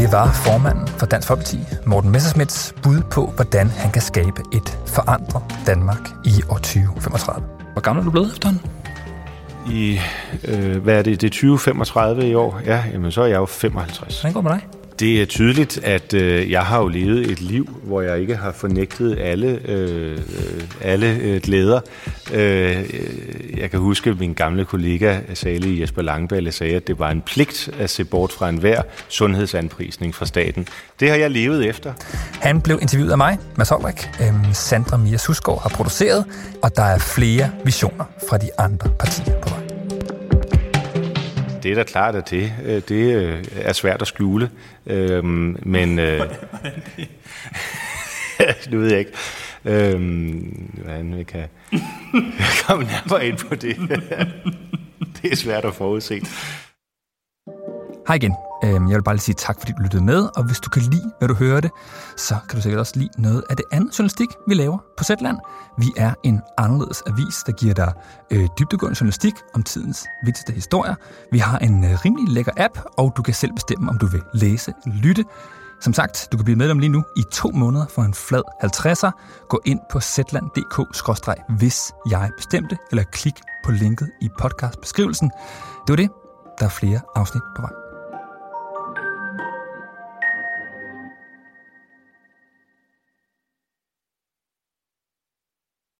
Det 0.00 0.12
var 0.12 0.32
formanden 0.44 0.88
for 0.88 1.06
Dansk 1.06 1.28
Folkeparti, 1.28 1.58
Morten 1.86 2.10
Messersmiths 2.10 2.74
bud 2.82 3.02
på, 3.10 3.26
hvordan 3.26 3.66
han 3.66 3.92
kan 3.92 4.02
skabe 4.02 4.42
et 4.52 4.78
forandret 4.86 5.42
Danmark 5.66 6.08
i 6.24 6.42
år 6.48 6.56
2035. 6.56 7.46
Hvor 7.72 7.80
gammel 7.80 8.00
er 8.00 8.04
du 8.04 8.10
blevet 8.10 8.32
efterhånden? 8.32 8.79
I, 9.68 10.00
øh, 10.44 10.76
hvad 10.82 10.98
er 10.98 11.02
det, 11.02 11.20
det 11.20 11.26
er 11.26 11.30
2035 11.30 12.28
i 12.28 12.34
år? 12.34 12.60
Ja, 12.66 12.84
jamen 12.92 13.12
så 13.12 13.22
er 13.22 13.26
jeg 13.26 13.36
jo 13.36 13.46
55. 13.46 14.20
Hvordan 14.20 14.34
går 14.34 14.40
det 14.40 14.50
med 14.50 14.58
dig? 14.60 14.79
Det 15.00 15.22
er 15.22 15.26
tydeligt, 15.26 15.80
at 15.84 16.14
øh, 16.14 16.50
jeg 16.50 16.62
har 16.62 16.78
jo 16.78 16.88
levet 16.88 17.30
et 17.30 17.40
liv, 17.40 17.80
hvor 17.82 18.00
jeg 18.00 18.20
ikke 18.20 18.36
har 18.36 18.52
fornægtet 18.52 19.18
alle, 19.18 19.60
øh, 19.64 20.18
alle 20.80 21.18
øh, 21.20 21.40
glæder. 21.40 21.80
Øh, 22.32 22.84
jeg 23.56 23.70
kan 23.70 23.80
huske, 23.80 24.10
at 24.10 24.18
min 24.18 24.34
gamle 24.34 24.64
kollega, 24.64 25.18
Sali 25.34 25.80
Jesper 25.80 26.02
Langballe, 26.02 26.52
sagde, 26.52 26.76
at 26.76 26.86
det 26.86 26.98
var 26.98 27.10
en 27.10 27.22
pligt 27.22 27.70
at 27.78 27.90
se 27.90 28.04
bort 28.04 28.32
fra 28.32 28.48
enhver 28.48 28.82
sundhedsanprisning 29.08 30.14
fra 30.14 30.26
staten. 30.26 30.68
Det 31.00 31.10
har 31.10 31.16
jeg 31.16 31.30
levet 31.30 31.66
efter. 31.66 31.92
Han 32.40 32.60
blev 32.60 32.78
interviewet 32.82 33.10
af 33.10 33.18
mig, 33.18 33.38
Mads 33.56 33.68
Holrik. 33.68 34.08
Øhm, 34.22 34.52
Sandra 34.52 34.96
Mia 34.96 35.16
Susgaard 35.16 35.62
har 35.62 35.68
produceret, 35.68 36.24
og 36.62 36.76
der 36.76 36.82
er 36.82 36.98
flere 36.98 37.50
visioner 37.64 38.04
fra 38.30 38.38
de 38.38 38.48
andre 38.58 38.90
partier 38.98 39.40
på 39.40 39.48
vej. 39.48 39.59
Det 41.62 41.70
er 41.70 41.74
da 41.74 41.82
klart, 41.82 42.14
at 42.14 42.30
det, 42.30 42.52
øh, 42.64 42.82
det 42.88 43.14
øh, 43.14 43.44
er 43.56 43.72
svært 43.72 44.02
at 44.02 44.08
skjule. 44.08 44.50
Øhm, 44.86 45.56
men... 45.62 45.98
Øh, 45.98 46.20
nu 48.70 48.78
ved 48.78 48.90
jeg 48.90 48.98
ikke, 48.98 49.12
øhm, 49.64 50.70
hvordan 50.82 51.16
vi 51.18 51.22
kan 51.22 51.44
komme 52.66 52.84
nærmere 52.84 53.26
ind 53.26 53.38
på 53.38 53.54
det. 53.54 53.76
det 55.22 55.32
er 55.32 55.36
svært 55.36 55.64
at 55.64 55.74
forudse. 55.74 56.22
Hej 58.06 58.16
igen. 58.16 58.34
Øhm, 58.64 58.88
jeg 58.88 58.96
vil 58.96 59.02
bare 59.02 59.14
lige 59.14 59.22
sige 59.22 59.34
tak, 59.34 59.56
fordi 59.58 59.72
du 59.78 59.82
lyttede 59.82 60.04
med, 60.04 60.28
og 60.36 60.44
hvis 60.44 60.60
du 60.60 60.70
kan 60.70 60.82
lide, 60.82 61.12
hvad 61.18 61.28
du 61.28 61.34
hørte, 61.34 61.70
så 62.16 62.36
kan 62.48 62.56
du 62.56 62.62
sikkert 62.62 62.80
også 62.80 62.92
lide 62.96 63.22
noget 63.22 63.44
af 63.50 63.56
det 63.56 63.64
andet 63.72 63.98
journalistik, 63.98 64.28
vi 64.48 64.54
laver 64.54 64.78
på 64.96 65.04
Zetland. 65.04 65.38
Vi 65.78 65.86
er 65.96 66.14
en 66.22 66.40
anderledes 66.58 67.02
avis, 67.06 67.36
der 67.46 67.52
giver 67.52 67.74
dig 67.74 67.92
øh, 68.30 68.48
dybdegående 68.58 68.96
journalistik 69.00 69.34
om 69.54 69.62
tidens 69.62 70.06
vigtigste 70.24 70.52
historier. 70.52 70.94
Vi 71.32 71.38
har 71.38 71.58
en 71.58 71.84
øh, 71.84 71.90
rimelig 72.04 72.28
lækker 72.34 72.52
app, 72.56 72.78
og 72.98 73.12
du 73.16 73.22
kan 73.22 73.34
selv 73.34 73.52
bestemme, 73.52 73.90
om 73.90 73.98
du 73.98 74.06
vil 74.06 74.22
læse 74.34 74.72
eller 74.86 74.98
lytte. 75.02 75.24
Som 75.80 75.92
sagt, 75.92 76.28
du 76.32 76.36
kan 76.36 76.44
blive 76.44 76.56
medlem 76.56 76.78
lige 76.78 76.90
nu 76.90 77.04
i 77.16 77.22
to 77.32 77.50
måneder 77.50 77.86
for 77.86 78.02
en 78.02 78.14
flad 78.14 78.42
50'er. 78.64 79.10
Gå 79.48 79.60
ind 79.64 79.80
på 79.90 80.00
zland.dk-hvis 80.00 81.92
jeg 82.10 82.30
bestemte, 82.36 82.76
eller 82.90 83.04
klik 83.12 83.34
på 83.64 83.70
linket 83.70 84.10
i 84.20 84.28
podcastbeskrivelsen. 84.38 85.30
Det 85.86 85.88
var 85.88 85.96
det. 85.96 86.10
Der 86.58 86.64
er 86.64 86.70
flere 86.70 87.00
afsnit 87.16 87.42
på 87.56 87.62
vej. 87.62 87.89